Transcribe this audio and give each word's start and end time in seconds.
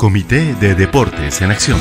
Comité 0.00 0.54
de 0.54 0.74
Deportes 0.74 1.42
en 1.42 1.50
Acción. 1.50 1.78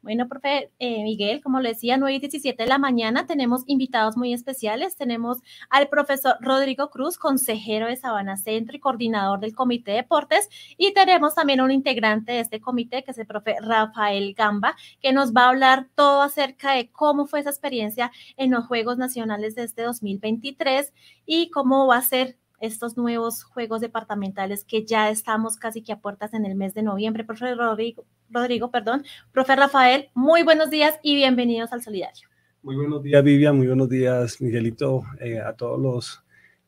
Bueno, 0.00 0.26
profe 0.28 0.72
eh, 0.80 1.04
Miguel, 1.04 1.40
como 1.40 1.60
le 1.60 1.68
decía, 1.68 1.96
9 1.96 2.16
y 2.16 2.18
17 2.18 2.60
de 2.60 2.68
la 2.68 2.78
mañana 2.78 3.24
tenemos 3.24 3.62
invitados 3.66 4.16
muy 4.16 4.34
especiales. 4.34 4.96
Tenemos 4.96 5.38
al 5.70 5.86
profesor 5.86 6.34
Rodrigo 6.40 6.90
Cruz, 6.90 7.18
consejero 7.18 7.86
de 7.86 7.94
Sabana 7.94 8.36
Centro 8.36 8.76
y 8.76 8.80
coordinador 8.80 9.38
del 9.38 9.54
Comité 9.54 9.92
de 9.92 9.98
Deportes. 9.98 10.48
Y 10.76 10.92
tenemos 10.92 11.36
también 11.36 11.60
un 11.60 11.70
integrante 11.70 12.32
de 12.32 12.40
este 12.40 12.60
comité, 12.60 13.04
que 13.04 13.12
es 13.12 13.18
el 13.18 13.28
profe 13.28 13.54
Rafael 13.60 14.34
Gamba, 14.34 14.74
que 15.00 15.12
nos 15.12 15.32
va 15.32 15.44
a 15.44 15.50
hablar 15.50 15.86
todo 15.94 16.20
acerca 16.20 16.72
de 16.72 16.90
cómo 16.90 17.28
fue 17.28 17.38
esa 17.38 17.50
experiencia 17.50 18.10
en 18.36 18.50
los 18.50 18.66
Juegos 18.66 18.98
Nacionales 18.98 19.54
de 19.54 19.62
este 19.62 19.82
2023 19.82 20.92
y 21.26 21.48
cómo 21.50 21.86
va 21.86 21.98
a 21.98 22.02
ser 22.02 22.41
estos 22.62 22.96
nuevos 22.96 23.42
juegos 23.42 23.80
departamentales 23.80 24.64
que 24.64 24.86
ya 24.86 25.10
estamos 25.10 25.56
casi 25.56 25.82
que 25.82 25.92
a 25.92 25.98
puertas 25.98 26.32
en 26.32 26.46
el 26.46 26.54
mes 26.54 26.72
de 26.72 26.82
noviembre. 26.82 27.24
Profe 27.24 27.54
Rodrigo, 27.54 28.06
Rodrigo 28.30 28.70
perdón. 28.70 29.04
Profe 29.32 29.54
Rafael, 29.56 30.08
muy 30.14 30.42
buenos 30.42 30.70
días 30.70 30.98
y 31.02 31.16
bienvenidos 31.16 31.72
al 31.72 31.82
Solidario. 31.82 32.28
Muy 32.62 32.76
buenos 32.76 33.02
días, 33.02 33.22
Vivian. 33.24 33.56
Muy 33.56 33.66
buenos 33.66 33.88
días, 33.88 34.40
Miguelito, 34.40 35.02
eh, 35.20 35.40
a 35.40 35.52
todos 35.52 35.80
los 35.80 36.22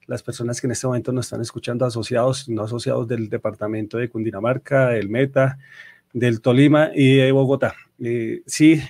las 0.07 0.23
personas 0.23 0.61
que 0.61 0.67
en 0.67 0.73
este 0.73 0.87
momento 0.87 1.13
nos 1.13 1.27
están 1.27 1.41
escuchando, 1.41 1.87
asociados 1.87 2.49
no 2.49 2.65
asociados 2.65 3.09
del 3.09 3.31
departamento 3.31 3.97
de 3.97 4.11
Cundinamarca, 4.11 4.89
del 4.89 5.09
Meta, 5.09 5.59
del 6.13 6.41
Tolima 6.41 6.91
y 6.95 7.17
de 7.17 7.33
Bogotá. 7.33 7.75
Eh, 7.99 8.43
sí, 8.45 8.83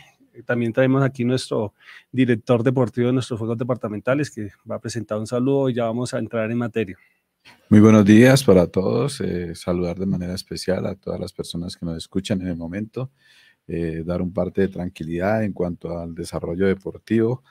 también 0.42 0.72
traemos 0.72 1.02
aquí 1.02 1.24
nuestro 1.24 1.74
director 2.10 2.62
deportivo 2.62 3.08
de 3.08 3.12
nuestros 3.12 3.38
juegos 3.38 3.58
departamentales 3.58 4.30
que 4.30 4.50
va 4.70 4.76
a 4.76 4.80
presentar 4.80 5.18
un 5.18 5.26
saludo 5.26 5.68
y 5.68 5.74
ya 5.74 5.84
vamos 5.84 6.14
a 6.14 6.18
entrar 6.18 6.50
en 6.50 6.58
materia. 6.58 6.98
Muy 7.68 7.80
buenos 7.80 8.04
días 8.04 8.44
para 8.44 8.66
todos. 8.66 9.20
Eh, 9.20 9.54
saludar 9.54 9.98
de 9.98 10.06
manera 10.06 10.34
especial 10.34 10.86
a 10.86 10.94
todas 10.94 11.20
las 11.20 11.32
personas 11.32 11.76
que 11.76 11.86
nos 11.86 11.96
escuchan 11.96 12.40
en 12.40 12.48
el 12.48 12.56
momento. 12.56 13.10
Eh, 13.66 14.02
dar 14.04 14.22
un 14.22 14.32
parte 14.32 14.62
de 14.62 14.68
tranquilidad 14.68 15.44
en 15.44 15.52
cuanto 15.52 15.98
al 15.98 16.14
desarrollo 16.14 16.66
deportivo. 16.66 17.42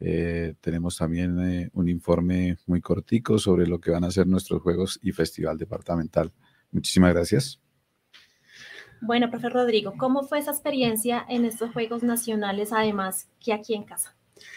Eh, 0.00 0.54
tenemos 0.60 0.96
también 0.96 1.70
un 1.72 1.88
informe 1.88 2.56
muy 2.66 2.80
cortico 2.80 3.38
sobre 3.38 3.66
lo 3.66 3.80
que 3.80 3.90
van 3.90 4.04
a 4.04 4.10
ser 4.10 4.26
nuestros 4.26 4.62
juegos 4.62 4.98
y 5.02 5.12
festival 5.12 5.58
departamental. 5.58 6.32
Muchísimas 6.70 7.12
gracias. 7.12 7.60
Bueno, 9.00 9.30
profe 9.30 9.48
Rodrigo, 9.48 9.94
¿cómo 9.96 10.22
fue 10.24 10.38
esa 10.38 10.50
experiencia 10.50 11.24
en 11.28 11.44
estos 11.44 11.70
Juegos 11.72 12.02
Nacionales, 12.02 12.72
además 12.72 13.28
que 13.40 13.52
aquí 13.52 13.74
en 13.74 13.84
casa? 13.84 14.14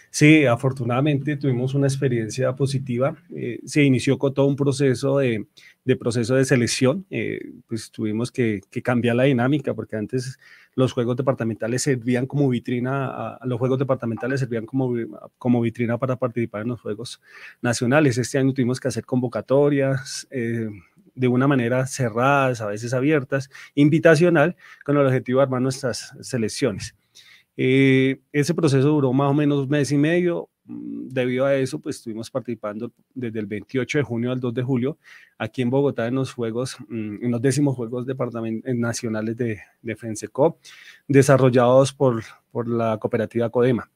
Sí, 0.10 0.46
afortunadamente 0.46 1.38
tuvimos 1.38 1.74
una 1.74 1.88
experiencia 1.88 2.56
positiva. 2.56 3.16
Eh, 3.34 3.60
se 3.66 3.84
inició 3.84 4.18
con 4.18 4.34
todo 4.34 4.46
un 4.46 4.56
proceso 4.56 5.18
de, 5.20 5.48
proceso 6.00 6.36
de 6.36 6.46
selección. 6.46 7.06
Eh, 7.10 7.40
pues 7.68 7.92
tuvimos 7.92 8.32
que, 8.32 8.62
cambiar 8.84 9.16
la 9.16 9.24
dinámica 9.24 9.74
porque 9.74 9.96
antes 9.96 10.38
los 10.76 10.94
juegos 10.94 11.18
departamentales 11.18 11.84
servían 11.84 12.26
como 12.26 12.48
vitrina, 12.50 13.38
los 13.44 13.60
juegos 13.60 13.80
departamentales 13.80 14.40
servían 14.40 14.66
como, 14.66 14.94
como 15.38 15.62
vitrina 15.62 15.98
para 15.98 16.18
participar 16.18 16.64
en 16.64 16.70
los 16.70 16.82
juegos 16.82 17.22
nacionales. 17.62 18.18
Este 18.18 18.38
año 18.38 18.54
tuvimos 18.54 18.80
que 18.80 18.88
hacer 18.88 19.06
convocatorias. 19.06 20.28
Eh, 20.32 20.70
de 21.16 21.28
una 21.28 21.48
manera 21.48 21.86
cerradas, 21.88 22.62
a 22.62 22.68
veces 22.68 22.94
abiertas, 22.94 23.50
invitacional, 23.76 24.56
con 24.84 24.98
el 24.98 25.06
objetivo 25.06 25.40
de 25.40 25.44
armar 25.44 25.62
nuestras 25.62 26.16
selecciones. 26.22 26.96
Eh, 27.58 28.20
ese 28.32 28.54
proceso 28.54 28.88
duró 28.88 29.14
más 29.14 29.30
o 29.30 29.34
menos 29.34 29.60
un 29.60 29.70
mes 29.70 29.92
y 29.92 29.98
medio. 29.98 30.50
Mm, 30.66 31.10
debido 31.10 31.46
a 31.46 31.56
eso, 31.56 31.80
pues 31.80 31.98
estuvimos 31.98 32.30
participando 32.30 32.92
desde 33.14 33.40
el 33.40 33.46
28 33.46 33.98
de 34.00 34.04
junio 34.04 34.32
al 34.32 34.40
2 34.40 34.54
de 34.54 34.64
julio 34.64 34.98
aquí 35.38 35.62
en 35.62 35.70
Bogotá 35.70 36.08
en 36.08 36.16
los 36.16 36.34
Juegos, 36.34 36.78
mm, 36.88 37.26
en 37.26 37.42
décimos 37.42 37.76
Juegos 37.76 38.06
Nacionales 38.76 39.36
de, 39.38 39.60
de 39.82 39.96
FENSECO, 39.96 40.58
desarrollados 41.08 41.94
por, 41.94 42.24
por 42.52 42.68
la 42.68 42.98
cooperativa 42.98 43.50
CODEMA. 43.50 43.90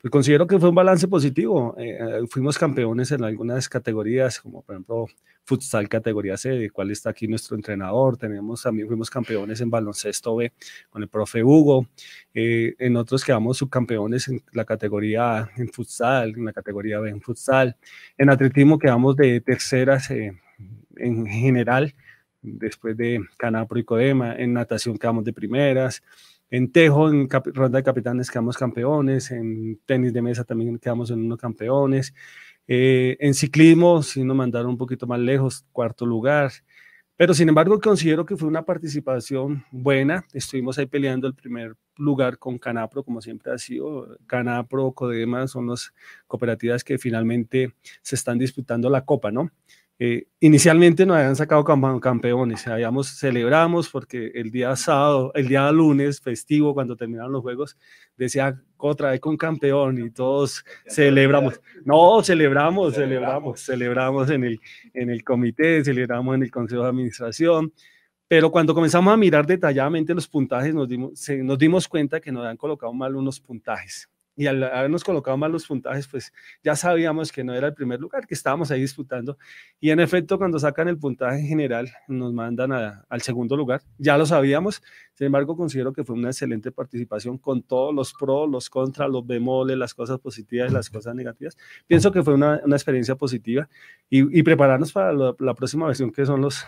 Pues 0.00 0.10
considero 0.10 0.46
que 0.46 0.58
fue 0.58 0.70
un 0.70 0.74
balance 0.74 1.06
positivo. 1.08 1.74
Eh, 1.76 1.98
eh, 2.00 2.26
fuimos 2.26 2.56
campeones 2.56 3.12
en 3.12 3.22
algunas 3.22 3.68
categorías, 3.68 4.40
como 4.40 4.62
por 4.62 4.74
ejemplo 4.74 5.06
futsal 5.44 5.90
categoría 5.90 6.38
C, 6.38 6.48
de 6.50 6.70
cual 6.70 6.90
está 6.90 7.10
aquí 7.10 7.28
nuestro 7.28 7.54
entrenador. 7.54 8.16
Tenemos 8.16 8.62
también 8.62 8.88
fuimos 8.88 9.10
campeones 9.10 9.60
en 9.60 9.68
baloncesto 9.68 10.36
B 10.36 10.54
con 10.88 11.02
el 11.02 11.08
profe 11.08 11.44
Hugo. 11.44 11.86
Eh, 12.32 12.74
en 12.78 12.96
otros 12.96 13.22
quedamos 13.22 13.58
subcampeones 13.58 14.28
en 14.28 14.42
la 14.52 14.64
categoría 14.64 15.38
A 15.40 15.50
en 15.58 15.68
futsal, 15.68 16.32
en 16.34 16.46
la 16.46 16.54
categoría 16.54 16.98
B 16.98 17.10
en 17.10 17.20
futsal. 17.20 17.76
En 18.16 18.30
atletismo 18.30 18.78
quedamos 18.78 19.16
de 19.16 19.42
terceras 19.42 20.10
en 20.10 21.26
general, 21.26 21.94
después 22.40 22.96
de 22.96 23.20
Canapro 23.36 23.78
y 23.78 23.84
Codema. 23.84 24.34
En 24.34 24.54
natación 24.54 24.96
quedamos 24.96 25.24
de 25.24 25.34
primeras. 25.34 26.02
En 26.50 26.72
tejo, 26.72 27.08
en 27.08 27.28
ronda 27.30 27.78
de 27.78 27.84
capitanes 27.84 28.30
quedamos 28.30 28.56
campeones, 28.56 29.30
en 29.30 29.78
tenis 29.86 30.12
de 30.12 30.22
mesa 30.22 30.44
también 30.44 30.78
quedamos 30.78 31.10
en 31.10 31.20
uno 31.20 31.36
campeones. 31.36 32.12
Eh, 32.66 33.16
en 33.20 33.34
ciclismo 33.34 34.02
sí 34.02 34.24
nos 34.24 34.36
mandaron 34.36 34.70
un 34.70 34.76
poquito 34.76 35.06
más 35.06 35.20
lejos, 35.20 35.64
cuarto 35.72 36.04
lugar. 36.06 36.52
Pero 37.16 37.34
sin 37.34 37.48
embargo 37.48 37.78
considero 37.80 38.24
que 38.24 38.36
fue 38.36 38.48
una 38.48 38.64
participación 38.64 39.64
buena. 39.70 40.24
Estuvimos 40.32 40.78
ahí 40.78 40.86
peleando 40.86 41.26
el 41.28 41.34
primer 41.34 41.76
lugar 41.96 42.38
con 42.38 42.58
Canapro, 42.58 43.04
como 43.04 43.20
siempre 43.20 43.52
ha 43.52 43.58
sido. 43.58 44.16
Canapro, 44.26 44.92
Codema 44.92 45.46
son 45.46 45.68
las 45.68 45.92
cooperativas 46.26 46.82
que 46.82 46.98
finalmente 46.98 47.74
se 48.02 48.14
están 48.16 48.38
disputando 48.38 48.88
la 48.88 49.04
copa, 49.04 49.30
¿no? 49.30 49.50
Eh, 50.02 50.28
inicialmente 50.40 51.04
nos 51.04 51.18
habían 51.18 51.36
sacado 51.36 51.62
campeones, 51.62 52.66
habíamos, 52.66 53.18
celebramos 53.18 53.90
porque 53.90 54.32
el 54.34 54.50
día 54.50 54.74
sábado, 54.74 55.30
el 55.34 55.46
día 55.46 55.70
lunes 55.70 56.22
festivo, 56.22 56.72
cuando 56.72 56.96
terminaron 56.96 57.32
los 57.32 57.42
juegos, 57.42 57.76
decía 58.16 58.58
otra 58.78 59.10
vez 59.10 59.20
con 59.20 59.36
campeón 59.36 60.02
y 60.02 60.10
todos 60.10 60.64
celebramos. 60.88 61.60
No, 61.84 62.22
celebramos, 62.22 62.94
celebramos, 62.94 63.60
celebramos 63.60 64.30
en 64.30 64.44
el, 64.44 64.60
en 64.94 65.10
el 65.10 65.22
comité, 65.22 65.84
celebramos 65.84 66.34
en 66.34 66.44
el 66.44 66.50
consejo 66.50 66.84
de 66.84 66.88
administración, 66.88 67.70
pero 68.26 68.50
cuando 68.50 68.72
comenzamos 68.72 69.12
a 69.12 69.18
mirar 69.18 69.46
detalladamente 69.46 70.14
los 70.14 70.26
puntajes, 70.26 70.74
nos 70.74 70.88
dimos, 70.88 71.12
nos 71.42 71.58
dimos 71.58 71.86
cuenta 71.86 72.22
que 72.22 72.32
nos 72.32 72.40
habían 72.40 72.56
colocado 72.56 72.94
mal 72.94 73.16
unos 73.16 73.38
puntajes 73.38 74.08
y 74.40 74.46
al 74.46 74.64
habernos 74.64 75.04
colocado 75.04 75.36
mal 75.36 75.52
los 75.52 75.66
puntajes, 75.66 76.08
pues 76.08 76.32
ya 76.64 76.74
sabíamos 76.74 77.30
que 77.30 77.44
no 77.44 77.52
era 77.52 77.66
el 77.66 77.74
primer 77.74 78.00
lugar, 78.00 78.26
que 78.26 78.32
estábamos 78.32 78.70
ahí 78.70 78.80
disputando. 78.80 79.36
Y 79.78 79.90
en 79.90 80.00
efecto, 80.00 80.38
cuando 80.38 80.58
sacan 80.58 80.88
el 80.88 80.96
puntaje 80.96 81.42
general, 81.42 81.90
nos 82.08 82.32
mandan 82.32 82.72
al 82.72 83.20
segundo 83.20 83.54
lugar. 83.54 83.82
Ya 83.98 84.16
lo 84.16 84.24
sabíamos, 84.24 84.82
sin 85.12 85.26
embargo, 85.26 85.58
considero 85.58 85.92
que 85.92 86.04
fue 86.04 86.16
una 86.16 86.28
excelente 86.28 86.72
participación 86.72 87.36
con 87.36 87.62
todos 87.62 87.94
los 87.94 88.14
pros, 88.14 88.48
los 88.48 88.70
contras, 88.70 89.10
los 89.10 89.26
bemoles, 89.26 89.76
las 89.76 89.92
cosas 89.92 90.18
positivas 90.20 90.70
y 90.70 90.74
las 90.74 90.88
cosas 90.88 91.14
negativas. 91.14 91.58
Pienso 91.86 92.10
que 92.10 92.22
fue 92.22 92.32
una, 92.32 92.62
una 92.64 92.76
experiencia 92.76 93.16
positiva 93.16 93.68
y, 94.08 94.42
prepararnos 94.42 94.90
para 94.90 95.12
la, 95.12 95.54
próxima 95.54 95.86
versión, 95.86 96.10
que 96.12 96.24
son 96.24 96.40
los 96.40 96.64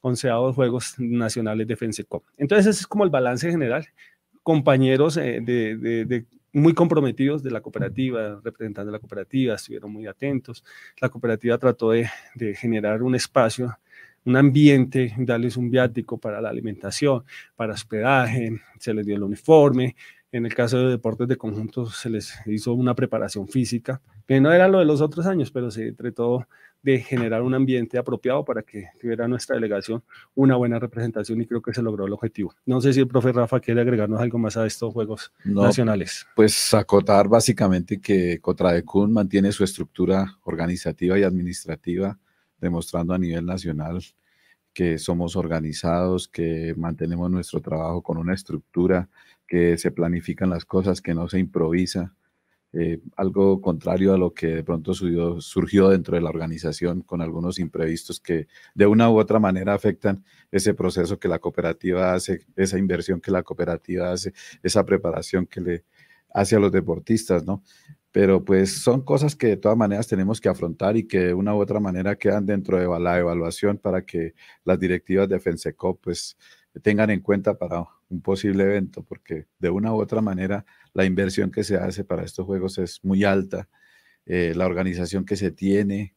onceados 0.00 0.56
Juegos 0.56 0.96
Nacionales 0.98 1.68
de 1.68 1.76
FENSECOM. 1.76 2.22
Entonces, 2.38 2.66
ese 2.66 2.80
es 2.80 2.86
como 2.88 3.04
el 3.04 3.10
balance 3.10 3.48
general 3.48 3.86
compañeros 4.44 5.16
eh, 5.16 5.40
de, 5.42 5.76
de, 6.04 6.26
muy 6.54 6.72
comprometidos 6.72 7.42
de 7.42 7.50
la 7.50 7.60
cooperativa, 7.60 8.40
representantes 8.42 8.86
de 8.86 8.92
la 8.92 9.00
cooperativa, 9.00 9.56
estuvieron 9.56 9.92
muy 9.92 10.06
atentos. 10.06 10.64
La 11.00 11.08
cooperativa 11.08 11.58
trató 11.58 11.90
de, 11.90 12.08
generar 12.54 13.02
un 13.02 13.16
espacio, 13.16 13.76
un 14.24 14.36
ambiente, 14.36 15.12
darles 15.18 15.56
un 15.56 15.68
viático 15.68 16.16
para 16.16 16.40
la 16.40 16.48
alimentación, 16.48 17.24
para 17.56 17.74
hospedaje, 17.74 18.60
se 18.78 18.94
les 18.94 19.04
dio 19.04 19.16
el 19.16 19.24
uniforme. 19.24 19.96
En 20.30 20.46
el 20.46 20.54
caso 20.54 20.78
de 20.78 20.90
deportes 20.90 21.26
de 21.28 21.36
conjunto 21.36 21.86
se 21.86 22.08
les 22.08 22.34
hizo 22.46 22.72
una 22.72 22.94
preparación 22.94 23.48
física, 23.48 24.00
que 24.26 24.40
no 24.40 24.52
era 24.52 24.68
lo 24.68 24.78
de 24.78 24.84
los 24.84 25.00
otros 25.00 25.26
años, 25.26 25.50
pero 25.50 25.70
se 25.70 25.92
trató 25.92 26.46
de 26.84 27.00
generar 27.00 27.42
un 27.42 27.54
ambiente 27.54 27.96
apropiado 27.96 28.44
para 28.44 28.62
que 28.62 28.88
tuviera 29.00 29.26
nuestra 29.26 29.56
delegación 29.56 30.02
una 30.34 30.56
buena 30.56 30.78
representación 30.78 31.40
y 31.40 31.46
creo 31.46 31.62
que 31.62 31.72
se 31.72 31.80
logró 31.80 32.06
el 32.06 32.12
objetivo. 32.12 32.54
No 32.66 32.80
sé 32.82 32.92
si 32.92 33.00
el 33.00 33.08
profe 33.08 33.32
Rafa 33.32 33.58
quiere 33.58 33.80
agregarnos 33.80 34.20
algo 34.20 34.38
más 34.38 34.58
a 34.58 34.66
estos 34.66 34.92
Juegos 34.92 35.32
Nacionales. 35.44 36.26
Pues 36.36 36.74
acotar 36.74 37.26
básicamente 37.26 38.00
que 38.00 38.38
Cotradecun 38.38 39.10
mantiene 39.12 39.50
su 39.50 39.64
estructura 39.64 40.38
organizativa 40.44 41.18
y 41.18 41.22
administrativa, 41.22 42.18
demostrando 42.60 43.14
a 43.14 43.18
nivel 43.18 43.46
nacional 43.46 44.00
que 44.74 44.98
somos 44.98 45.36
organizados, 45.36 46.28
que 46.28 46.74
mantenemos 46.76 47.30
nuestro 47.30 47.60
trabajo 47.62 48.02
con 48.02 48.18
una 48.18 48.34
estructura, 48.34 49.08
que 49.46 49.78
se 49.78 49.90
planifican 49.90 50.50
las 50.50 50.66
cosas, 50.66 51.00
que 51.00 51.14
no 51.14 51.28
se 51.28 51.38
improvisa 51.38 52.12
eh, 52.76 53.00
algo 53.16 53.60
contrario 53.60 54.14
a 54.14 54.18
lo 54.18 54.34
que 54.34 54.48
de 54.48 54.64
pronto 54.64 54.94
surgió, 54.94 55.88
dentro 55.90 56.16
de 56.16 56.22
la 56.22 56.30
organización 56.30 57.02
con 57.02 57.22
algunos 57.22 57.58
imprevistos 57.58 58.20
que 58.20 58.48
de 58.74 58.86
una 58.86 59.08
u 59.10 59.18
otra 59.18 59.38
manera 59.38 59.74
afectan 59.74 60.24
ese 60.50 60.74
proceso 60.74 61.18
que 61.18 61.28
la 61.28 61.38
cooperativa 61.38 62.14
hace, 62.14 62.40
esa 62.56 62.78
inversión 62.78 63.20
que 63.20 63.30
la 63.30 63.42
cooperativa 63.44 64.10
hace, 64.10 64.32
esa 64.62 64.84
preparación 64.84 65.46
que 65.46 65.60
le 65.60 65.84
hace 66.32 66.56
a 66.56 66.58
los 66.58 66.72
deportistas, 66.72 67.44
¿no? 67.44 67.62
pero 68.14 68.44
pues 68.44 68.82
son 68.82 69.02
cosas 69.02 69.34
que 69.34 69.48
de 69.48 69.56
todas 69.56 69.76
maneras 69.76 70.06
tenemos 70.06 70.40
que 70.40 70.48
afrontar 70.48 70.96
y 70.96 71.06
que 71.06 71.18
de 71.18 71.34
una 71.34 71.52
u 71.54 71.60
otra 71.60 71.80
manera 71.80 72.16
quedan 72.16 72.46
dentro 72.46 72.78
de 72.78 73.00
la 73.00 73.18
evaluación 73.18 73.76
para 73.76 74.06
que 74.06 74.34
las 74.64 74.78
directivas 74.78 75.28
de 75.28 75.40
FENSECOP 75.40 76.00
pues 76.00 76.36
tengan 76.82 77.10
en 77.10 77.20
cuenta 77.20 77.58
para 77.58 77.84
un 78.14 78.20
posible 78.22 78.64
evento, 78.64 79.02
porque 79.02 79.46
de 79.58 79.70
una 79.70 79.92
u 79.92 80.00
otra 80.00 80.20
manera 80.20 80.64
la 80.92 81.04
inversión 81.04 81.50
que 81.50 81.64
se 81.64 81.76
hace 81.76 82.04
para 82.04 82.24
estos 82.24 82.46
juegos 82.46 82.78
es 82.78 83.00
muy 83.04 83.24
alta, 83.24 83.68
eh, 84.26 84.54
la 84.56 84.66
organización 84.66 85.24
que 85.24 85.36
se 85.36 85.50
tiene, 85.50 86.14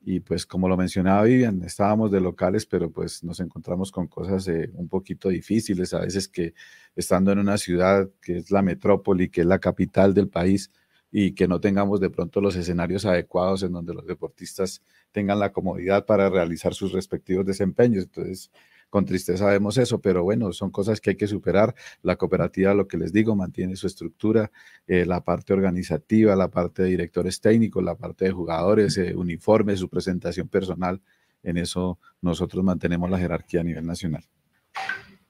y 0.00 0.20
pues 0.20 0.44
como 0.44 0.68
lo 0.68 0.76
mencionaba 0.76 1.22
Vivian, 1.22 1.62
estábamos 1.62 2.10
de 2.10 2.20
locales, 2.20 2.66
pero 2.66 2.90
pues 2.90 3.24
nos 3.24 3.40
encontramos 3.40 3.90
con 3.90 4.06
cosas 4.06 4.46
eh, 4.48 4.70
un 4.74 4.88
poquito 4.88 5.28
difíciles, 5.28 5.94
a 5.94 6.00
veces 6.00 6.28
que 6.28 6.54
estando 6.96 7.32
en 7.32 7.38
una 7.38 7.56
ciudad 7.58 8.10
que 8.20 8.38
es 8.38 8.50
la 8.50 8.62
metrópoli, 8.62 9.30
que 9.30 9.42
es 9.42 9.46
la 9.46 9.58
capital 9.58 10.12
del 10.12 10.28
país, 10.28 10.70
y 11.16 11.32
que 11.32 11.46
no 11.46 11.60
tengamos 11.60 12.00
de 12.00 12.10
pronto 12.10 12.40
los 12.40 12.56
escenarios 12.56 13.06
adecuados 13.06 13.62
en 13.62 13.70
donde 13.70 13.94
los 13.94 14.04
deportistas 14.04 14.82
tengan 15.12 15.38
la 15.38 15.52
comodidad 15.52 16.06
para 16.06 16.28
realizar 16.28 16.74
sus 16.74 16.90
respectivos 16.90 17.46
desempeños. 17.46 18.02
Entonces, 18.02 18.50
con 18.94 19.04
tristeza 19.04 19.46
vemos 19.46 19.76
eso, 19.76 20.00
pero 20.00 20.22
bueno, 20.22 20.52
son 20.52 20.70
cosas 20.70 21.00
que 21.00 21.10
hay 21.10 21.16
que 21.16 21.26
superar. 21.26 21.74
La 22.02 22.14
cooperativa, 22.14 22.72
lo 22.74 22.86
que 22.86 22.96
les 22.96 23.12
digo, 23.12 23.34
mantiene 23.34 23.74
su 23.74 23.88
estructura, 23.88 24.52
eh, 24.86 25.04
la 25.04 25.20
parte 25.24 25.52
organizativa, 25.52 26.36
la 26.36 26.46
parte 26.46 26.84
de 26.84 26.90
directores 26.90 27.40
técnicos, 27.40 27.82
la 27.82 27.96
parte 27.96 28.26
de 28.26 28.30
jugadores, 28.30 28.96
eh, 28.96 29.12
uniformes, 29.16 29.80
su 29.80 29.88
presentación 29.88 30.46
personal. 30.46 31.02
En 31.42 31.56
eso 31.56 31.98
nosotros 32.20 32.62
mantenemos 32.62 33.10
la 33.10 33.18
jerarquía 33.18 33.62
a 33.62 33.64
nivel 33.64 33.84
nacional. 33.84 34.22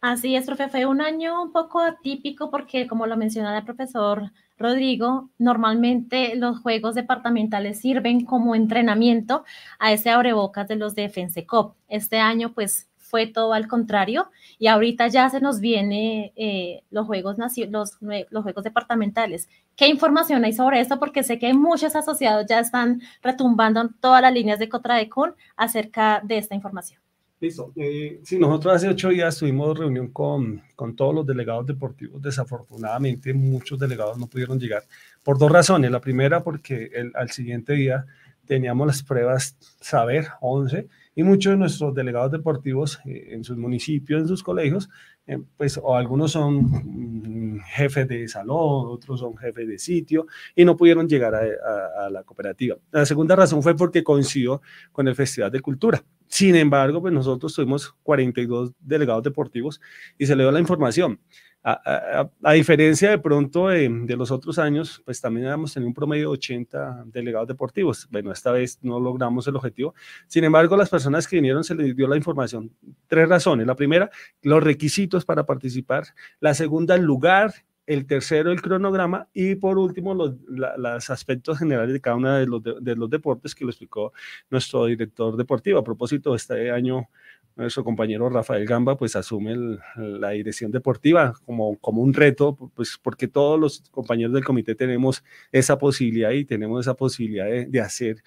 Así 0.03 0.37
es, 0.37 0.45
profe, 0.45 0.69
fue 0.69 0.85
un 0.85 1.01
año 1.01 1.43
un 1.43 1.51
poco 1.51 1.81
atípico 1.81 2.51
porque, 2.51 2.87
como 2.87 3.07
lo 3.07 3.17
mencionaba 3.17 3.57
el 3.57 3.65
profesor 3.65 4.31
Rodrigo, 4.59 5.31
normalmente 5.39 6.37
los 6.37 6.59
juegos 6.59 6.95
departamentales 6.95 7.81
sirven 7.81 8.27
como 8.27 8.55
entrenamiento 8.55 9.43
a 9.79 9.95
ese 9.95 10.11
abrebocas 10.11 10.69
de 10.69 10.77
los 10.77 10.95
Defense 10.95 11.47
Cop. 11.47 11.77
Este 11.89 12.19
año, 12.19 12.53
pues, 12.53 12.91
fue 13.05 13.27
todo 13.27 13.53
al 13.53 13.69
contrario 13.69 14.31
y 14.59 14.67
ahorita 14.67 15.09
ya 15.09 15.29
se 15.29 15.41
nos 15.41 15.61
viene 15.61 16.33
eh, 16.37 16.83
los 16.91 17.07
juegos 17.07 17.37
los, 17.39 17.99
los 18.01 18.43
juegos 18.43 18.65
departamentales. 18.65 19.49
¿Qué 19.77 19.89
información 19.89 20.45
hay 20.45 20.53
sobre 20.53 20.81
esto? 20.81 20.99
Porque 20.99 21.23
sé 21.23 21.39
que 21.39 21.53
muchos 21.53 21.95
asociados 21.95 22.47
ya 22.49 22.61
están 22.61 23.03
retumbando 23.23 23.89
todas 24.01 24.23
las 24.23 24.33
líneas 24.33 24.59
de 24.59 24.69
Cotradecon 24.69 25.35
acerca 25.57 26.21
de 26.25 26.39
esta 26.39 26.55
información. 26.55 27.01
Listo. 27.41 27.73
Eh, 27.77 28.21
sí, 28.25 28.39
nosotros 28.39 28.75
hace 28.77 28.89
ocho 28.89 29.11
días 29.11 29.37
tuvimos 29.37 29.79
reunión 29.79 30.09
con, 30.09 30.63
con 30.75 30.97
todos 30.97 31.15
los 31.15 31.27
delegados 31.27 31.67
deportivos. 31.67 32.23
Desafortunadamente, 32.23 33.35
muchos 33.35 33.79
delegados 33.79 34.17
no 34.17 34.27
pudieron 34.29 34.59
llegar 34.59 34.85
por 35.23 35.37
dos 35.39 35.53
razones. 35.53 35.91
La 35.91 36.01
primera, 36.01 36.43
porque 36.43 36.91
el, 36.95 37.13
al 37.15 37.31
siguiente 37.31 37.75
día 37.75 38.07
teníamos 38.47 38.87
las 38.87 39.03
pruebas 39.03 39.57
Saber 39.81 40.29
11 40.41 40.89
y 41.15 41.23
muchos 41.23 41.53
de 41.53 41.57
nuestros 41.57 41.95
delegados 41.95 42.33
deportivos 42.33 42.99
eh, 43.05 43.29
en 43.31 43.45
sus 43.45 43.57
municipios, 43.57 44.23
en 44.23 44.29
sus 44.29 44.43
colegios, 44.43 44.89
eh, 45.27 45.39
pues 45.57 45.79
o 45.83 45.95
algunos 45.95 46.33
son 46.33 46.65
mm, 46.65 47.61
jefes 47.67 48.09
de 48.09 48.29
salón, 48.29 48.87
otros 48.89 49.21
son 49.21 49.37
jefes 49.37 49.67
de 49.69 49.79
sitio 49.79 50.27
y 50.55 50.65
no 50.65 50.77
pudieron 50.77 51.09
llegar 51.09 51.35
a, 51.35 52.11
la 52.11 52.23
cooperativa. 52.23 52.77
La 52.91 53.07
segunda 53.07 53.35
razón 53.37 53.63
fue 53.63 53.75
porque 53.75 54.05
coincidió 54.05 54.61
con 54.93 55.09
el 55.09 55.15
Festival 55.15 55.51
de 55.51 55.61
Cultura. 55.61 56.05
Sin 56.27 56.57
embargo, 56.57 57.01
pues 57.01 57.13
nosotros 57.13 57.55
tuvimos 57.55 57.95
42 58.03 58.73
delegados 58.81 59.23
deportivos 59.23 59.81
y 60.19 60.27
se 60.27 60.37
le 60.37 60.43
dio 60.43 60.53
la 60.53 60.61
información. 60.61 61.21
A, 61.67 62.53
diferencia 62.53 63.09
de 63.09 63.19
pronto 63.19 63.69
de, 63.69 63.89
los 64.19 64.31
otros 64.31 64.59
años, 64.59 65.01
pues 65.03 65.19
también 65.19 65.47
hemos 65.47 65.73
tenido 65.73 65.89
un 65.89 65.95
promedio 65.95 66.29
de 66.29 66.35
80 66.35 67.05
delegados 67.07 67.49
deportivos. 67.49 68.07
Bueno, 68.11 68.33
esta 68.33 68.53
vez 68.53 68.79
no 68.83 69.01
logramos 69.01 69.49
el 69.49 69.57
objetivo. 69.57 69.95
Sin 70.27 70.45
embargo, 70.45 70.77
las 70.77 70.91
personas 70.91 71.27
que 71.27 71.37
vinieron 71.37 71.65
se 71.65 71.75
les 71.75 71.97
dio 71.97 72.07
la 72.07 72.19
información. 72.19 72.71
Tres 73.07 73.31
razones. 73.31 73.67
La 73.67 73.75
primera, 73.75 74.11
los 74.43 74.63
requisitos 74.63 75.25
para 75.25 75.47
participar. 75.47 76.05
La 76.39 76.53
segunda, 76.53 76.97
el 76.97 77.03
lugar. 77.03 77.55
El 77.87 78.07
tercero, 78.07 78.51
el 78.51 78.61
cronograma. 78.61 79.29
Y 79.33 79.55
por 79.55 79.79
último, 79.79 80.15
los, 80.15 80.35
los 80.47 81.11
aspectos 81.11 81.59
generales 81.59 81.95
de 81.95 82.01
cada 82.01 82.17
uno 82.17 82.35
de 82.35 82.47
los, 82.47 82.63
de 82.63 82.97
los 82.97 83.09
deportes 83.09 83.55
que 83.55 83.65
lo 83.65 83.71
explicó 83.71 84.13
nuestro 84.51 84.85
director 84.85 85.35
deportivo. 85.37 85.79
A 85.79 85.85
propósito, 85.85 86.35
este 86.35 86.71
año 86.71 87.09
nuestro 87.57 87.85
compañero 87.85 88.29
Rafael 88.29 88.67
Gamba 88.67 88.97
pues 88.97 89.15
asume 89.17 89.79
la 89.97 90.31
dirección 90.31 90.71
deportiva 90.71 91.35
como, 91.45 91.79
como 91.79 92.03
un 92.03 92.13
reto, 92.13 92.57
pues 92.75 92.99
porque 93.01 93.29
todos 93.29 93.59
los 93.59 93.81
compañeros 93.91 94.33
del 94.35 94.45
comité 94.45 94.75
tenemos 94.75 95.23
esa 95.53 95.79
posibilidad 95.79 96.31
y 96.31 96.45
tenemos 96.45 96.85
esa 96.85 96.95
posibilidad 96.95 97.47
de, 97.47 97.81
hacer, 97.81 98.23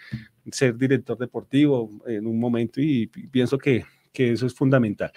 ser 0.51 0.77
director 0.77 1.17
deportivo 1.17 1.89
en 2.07 2.25
un 2.25 2.39
momento 2.39 2.79
y, 2.79 3.07
pienso 3.07 3.57
que, 3.57 3.83
que, 4.13 4.31
eso 4.31 4.45
es 4.45 4.53
fundamental. 4.53 5.11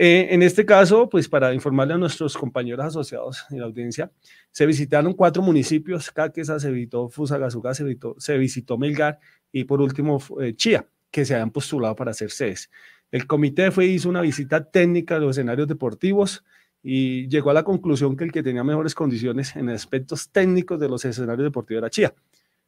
Eh, 0.00 0.28
en 0.30 0.44
este 0.44 0.64
caso, 0.64 1.08
pues 1.08 1.28
para 1.28 1.52
informarle 1.52 1.94
a 1.94 1.98
nuestros 1.98 2.36
compañeros 2.36 2.86
asociados 2.86 3.44
en 3.50 3.58
la 3.58 3.66
audiencia, 3.66 4.12
se 4.52 4.64
visitaron 4.64 5.12
cuatro 5.12 5.42
municipios, 5.42 6.12
Caquesa, 6.12 6.60
se 6.60 6.70
visitó 6.70 7.08
Fusagasugá, 7.08 7.74
se 7.74 7.82
visitó, 7.82 8.14
se 8.18 8.38
visitó 8.38 8.78
Melgar 8.78 9.18
y 9.50 9.64
por 9.64 9.80
último 9.80 10.22
eh, 10.40 10.54
Chía, 10.54 10.86
que 11.10 11.24
se 11.24 11.34
habían 11.34 11.50
postulado 11.50 11.96
para 11.96 12.12
hacer 12.12 12.30
sedes. 12.30 12.70
El 13.10 13.26
comité 13.26 13.70
fue, 13.70 13.86
hizo 13.86 14.08
una 14.08 14.20
visita 14.20 14.64
técnica 14.70 15.14
de 15.14 15.20
los 15.20 15.36
escenarios 15.36 15.66
deportivos 15.66 16.44
y 16.82 17.28
llegó 17.28 17.50
a 17.50 17.54
la 17.54 17.64
conclusión 17.64 18.16
que 18.16 18.24
el 18.24 18.32
que 18.32 18.42
tenía 18.42 18.64
mejores 18.64 18.94
condiciones 18.94 19.56
en 19.56 19.68
aspectos 19.70 20.30
técnicos 20.30 20.78
de 20.78 20.88
los 20.88 21.04
escenarios 21.04 21.44
deportivos 21.44 21.80
era 21.80 21.90
Chía. 21.90 22.14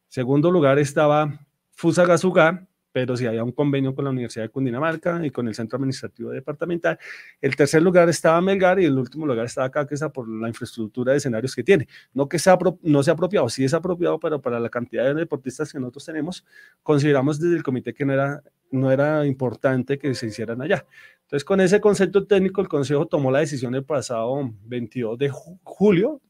segundo 0.09 0.51
lugar 0.51 0.79
estaba 0.79 1.47
Fusagasugá, 1.73 2.67
pero 2.93 3.17
si 3.17 3.27
había 3.27 3.45
un 3.45 3.53
convenio 3.53 3.95
con 3.95 4.05
la 4.05 4.11
Universidad 4.11 4.45
de 4.45 4.49
Cundinamarca 4.51 5.25
y 5.25 5.31
con 5.31 5.47
el 5.49 5.55
Centro 5.55 5.77
Administrativo 5.77 6.31
Departamental. 6.31 6.99
El 7.41 7.55
tercer 7.55 7.83
lugar 7.83 8.09
estaba 8.09 8.41
Melgar 8.41 8.81
y 8.81 8.85
el 8.85 8.99
último 8.99 9.27
lugar 9.27 9.47
estaba 9.47 9.71
Caquesa 9.71 10.11
por 10.11 10.29
la 10.29 10.49
infraestructura 10.49 11.13
de 11.13 11.19
escenarios 11.19 11.55
que 11.55 11.63
tiene. 11.63 11.87
No 12.13 12.29
que 12.29 12.39
sea, 12.39 12.59
no 12.83 13.03
sea 13.03 13.15
apropiado, 13.15 13.49
sí 13.49 13.65
es 13.65 13.75
apropiado, 13.75 14.19
pero 14.19 14.41
para 14.41 14.59
la 14.59 14.69
cantidad 14.69 15.05
de 15.05 15.15
deportistas 15.15 15.73
que 15.73 15.79
nosotros 15.79 16.05
tenemos, 16.05 16.45
consideramos 16.83 17.39
desde 17.39 17.57
el 17.57 17.63
comité 17.63 17.95
que 17.95 18.05
no 18.05 18.13
era, 18.13 18.43
no 18.71 18.91
era 18.91 19.27
importante 19.27 19.99
que 19.99 20.15
se 20.15 20.27
hicieran 20.27 20.63
allá. 20.63 20.87
Entonces, 21.23 21.45
con 21.45 21.61
ese 21.61 21.81
concepto 21.81 22.27
técnico, 22.27 22.61
el 22.61 22.69
Consejo 22.69 23.07
tomó 23.07 23.31
la 23.31 23.41
decisión 23.41 23.75
el 23.75 23.85
pasado 23.85 24.51
22 24.65 25.19
de 25.19 25.31
julio, 25.63 26.21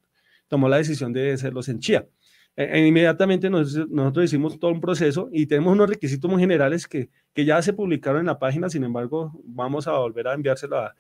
tomó 0.49 0.69
la 0.69 0.77
decisión 0.77 1.13
de 1.13 1.33
hacerlos 1.33 1.69
en 1.69 1.79
Chía. 1.79 2.07
E, 2.57 2.65
e 2.65 2.87
inmediatamente 2.87 3.49
nosotros 3.49 4.25
hicimos 4.25 4.59
todo 4.59 4.71
un 4.71 4.81
proceso 4.81 5.29
y 5.33 5.47
tenemos 5.47 5.73
unos 5.73 5.89
requisitos 5.89 6.31
muy 6.31 6.41
generales 6.41 6.87
que, 6.87 7.09
que 7.33 7.45
ya 7.45 7.61
se 7.63 7.73
publicaron 7.73 8.21
en 8.21 8.27
la 8.27 8.39
página, 8.39 8.69
sin 8.69 8.85
embargo, 8.85 9.33
vamos 9.45 9.87
a 9.87 9.93
volver 9.93 10.29
a 10.29 10.35
enviársela 10.35 10.95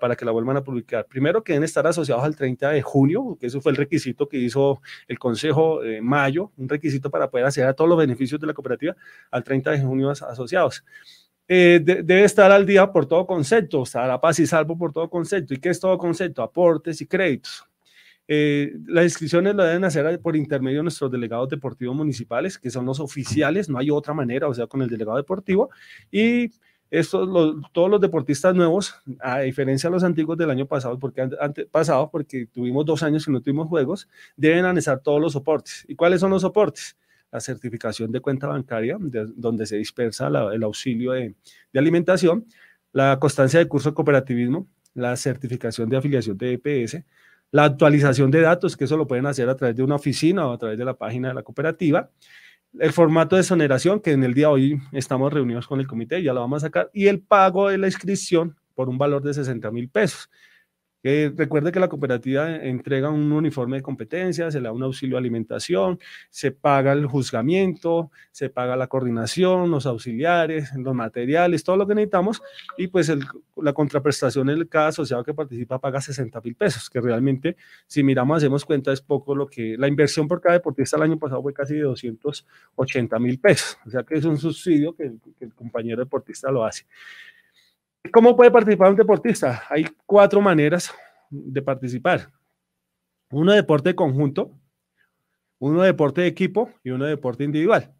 para 0.00 0.16
que 0.16 0.24
la 0.24 0.32
vuelvan 0.32 0.56
a 0.56 0.64
publicar. 0.64 1.06
Primero, 1.06 1.44
que 1.44 1.52
deben 1.52 1.64
estar 1.64 1.86
asociados 1.86 2.24
al 2.24 2.34
30 2.34 2.70
de 2.70 2.82
junio, 2.82 3.36
que 3.38 3.46
eso 3.46 3.60
fue 3.60 3.70
el 3.70 3.76
requisito 3.76 4.28
que 4.28 4.36
hizo 4.36 4.82
el 5.06 5.18
Consejo 5.18 5.80
de 5.80 6.02
mayo, 6.02 6.50
un 6.56 6.68
requisito 6.68 7.08
para 7.08 7.30
poder 7.30 7.46
acceder 7.46 7.68
a 7.68 7.74
todos 7.74 7.88
los 7.88 7.98
beneficios 7.98 8.40
de 8.40 8.48
la 8.48 8.52
cooperativa 8.52 8.96
al 9.30 9.44
30 9.44 9.70
de 9.70 9.82
junio 9.82 10.10
asociados. 10.10 10.84
Eh, 11.48 11.80
debe 11.84 12.24
estar 12.24 12.50
al 12.50 12.66
día 12.66 12.90
por 12.90 13.06
todo 13.06 13.24
concepto, 13.24 13.84
estar 13.84 14.10
a 14.10 14.20
paz 14.20 14.40
y 14.40 14.46
salvo 14.46 14.76
por 14.76 14.92
todo 14.92 15.08
concepto. 15.08 15.54
¿Y 15.54 15.58
qué 15.58 15.68
es 15.68 15.78
todo 15.78 15.96
concepto? 15.96 16.42
Aportes 16.42 17.00
y 17.00 17.06
créditos. 17.06 17.64
Eh, 18.28 18.72
las 18.86 19.04
inscripciones 19.04 19.54
lo 19.54 19.62
deben 19.62 19.84
hacer 19.84 20.20
por 20.20 20.34
intermedio 20.36 20.78
de 20.78 20.84
nuestros 20.84 21.10
delegados 21.10 21.48
deportivos 21.48 21.94
municipales, 21.94 22.58
que 22.58 22.70
son 22.70 22.84
los 22.84 22.98
oficiales, 23.00 23.68
no 23.68 23.78
hay 23.78 23.90
otra 23.90 24.14
manera, 24.14 24.48
o 24.48 24.54
sea, 24.54 24.66
con 24.66 24.82
el 24.82 24.88
delegado 24.88 25.16
deportivo. 25.16 25.70
Y 26.10 26.50
estos, 26.90 27.28
todos 27.72 27.90
los 27.90 28.00
deportistas 28.00 28.54
nuevos, 28.54 28.94
a 29.20 29.40
diferencia 29.40 29.88
de 29.88 29.94
los 29.94 30.04
antiguos 30.04 30.36
del 30.38 30.50
año 30.50 30.66
pasado, 30.66 30.98
porque 30.98 31.28
ante, 31.40 31.66
pasado, 31.66 32.10
porque 32.10 32.46
tuvimos 32.46 32.84
dos 32.84 33.02
años 33.02 33.26
y 33.26 33.30
no 33.30 33.40
tuvimos 33.40 33.68
juegos, 33.68 34.08
deben 34.36 34.64
anexar 34.64 35.00
todos 35.00 35.20
los 35.20 35.32
soportes. 35.32 35.84
¿Y 35.88 35.94
cuáles 35.94 36.20
son 36.20 36.30
los 36.30 36.42
soportes? 36.42 36.96
La 37.30 37.40
certificación 37.40 38.12
de 38.12 38.20
cuenta 38.20 38.46
bancaria, 38.46 38.96
donde 39.00 39.66
se 39.66 39.76
dispersa 39.76 40.28
el 40.28 40.62
auxilio 40.62 41.12
de, 41.12 41.34
de 41.72 41.78
alimentación, 41.78 42.46
la 42.92 43.18
constancia 43.18 43.58
de 43.58 43.68
curso 43.68 43.90
de 43.90 43.94
cooperativismo, 43.94 44.68
la 44.94 45.16
certificación 45.16 45.88
de 45.88 45.96
afiliación 45.98 46.38
de 46.38 46.52
EPS, 46.54 47.04
la 47.52 47.64
actualización 47.64 48.30
de 48.30 48.40
datos, 48.40 48.76
que 48.76 48.84
eso 48.84 48.96
lo 48.96 49.06
pueden 49.06 49.26
hacer 49.26 49.48
a 49.48 49.56
través 49.56 49.76
de 49.76 49.82
una 49.82 49.96
oficina 49.96 50.46
o 50.46 50.52
a 50.52 50.58
través 50.58 50.78
de 50.78 50.84
la 50.84 50.94
página 50.94 51.28
de 51.28 51.34
la 51.34 51.42
cooperativa, 51.42 52.10
el 52.78 52.92
formato 52.92 53.36
de 53.36 53.42
exoneración, 53.42 54.00
que 54.00 54.12
en 54.12 54.24
el 54.24 54.34
día 54.34 54.48
de 54.48 54.52
hoy 54.52 54.80
estamos 54.92 55.32
reunidos 55.32 55.66
con 55.66 55.80
el 55.80 55.86
comité, 55.86 56.22
ya 56.22 56.32
lo 56.32 56.40
vamos 56.40 56.62
a 56.62 56.66
sacar, 56.66 56.90
y 56.92 57.06
el 57.06 57.20
pago 57.20 57.68
de 57.68 57.78
la 57.78 57.86
inscripción 57.86 58.56
por 58.74 58.88
un 58.88 58.98
valor 58.98 59.22
de 59.22 59.32
60 59.34 59.70
mil 59.70 59.88
pesos. 59.88 60.30
Recuerde 61.36 61.70
que 61.70 61.78
la 61.78 61.88
cooperativa 61.88 62.56
entrega 62.56 63.10
un 63.10 63.30
uniforme 63.30 63.76
de 63.76 63.82
competencia, 63.82 64.50
se 64.50 64.60
le 64.60 64.64
da 64.64 64.72
un 64.72 64.82
auxilio 64.82 65.16
de 65.16 65.20
alimentación, 65.20 66.00
se 66.30 66.50
paga 66.50 66.92
el 66.92 67.06
juzgamiento, 67.06 68.10
se 68.32 68.50
paga 68.50 68.76
la 68.76 68.88
coordinación, 68.88 69.70
los 69.70 69.86
auxiliares, 69.86 70.74
los 70.74 70.94
materiales, 70.94 71.62
todo 71.62 71.76
lo 71.76 71.86
que 71.86 71.94
necesitamos 71.94 72.42
y 72.76 72.88
pues 72.88 73.12
la 73.56 73.72
contraprestación 73.72 74.50
en 74.50 74.66
cada 74.66 74.88
asociado 74.88 75.22
que 75.22 75.32
participa 75.32 75.78
paga 75.78 76.00
60 76.00 76.40
mil 76.40 76.56
pesos, 76.56 76.90
que 76.90 77.00
realmente 77.00 77.56
si 77.86 78.02
miramos, 78.02 78.38
hacemos 78.38 78.64
cuenta, 78.64 78.92
es 78.92 79.00
poco 79.00 79.34
lo 79.34 79.46
que 79.46 79.76
la 79.78 79.88
inversión 79.88 80.26
por 80.26 80.40
cada 80.40 80.54
deportista 80.54 80.96
el 80.96 81.04
año 81.04 81.18
pasado 81.18 81.42
fue 81.42 81.54
casi 81.54 81.74
de 81.74 81.82
280 81.82 83.18
mil 83.18 83.38
pesos, 83.38 83.78
o 83.86 83.90
sea 83.90 84.02
que 84.02 84.16
es 84.16 84.24
un 84.24 84.38
subsidio 84.38 84.94
que, 84.94 85.12
que 85.38 85.44
el 85.44 85.54
compañero 85.54 86.00
deportista 86.00 86.50
lo 86.50 86.64
hace. 86.64 86.84
¿Cómo 88.12 88.36
puede 88.36 88.50
participar 88.50 88.90
un 88.90 88.96
deportista? 88.96 89.62
Hay 89.70 89.86
cuatro 90.04 90.40
maneras 90.40 90.92
de 91.30 91.62
participar. 91.62 92.30
Uno 93.30 93.52
deporte 93.52 93.90
de 93.90 93.94
conjunto, 93.94 94.52
uno 95.58 95.82
deporte 95.82 96.20
de 96.20 96.26
equipo 96.26 96.70
y 96.84 96.90
uno 96.90 97.04
deporte 97.06 97.44
individual. 97.44 97.92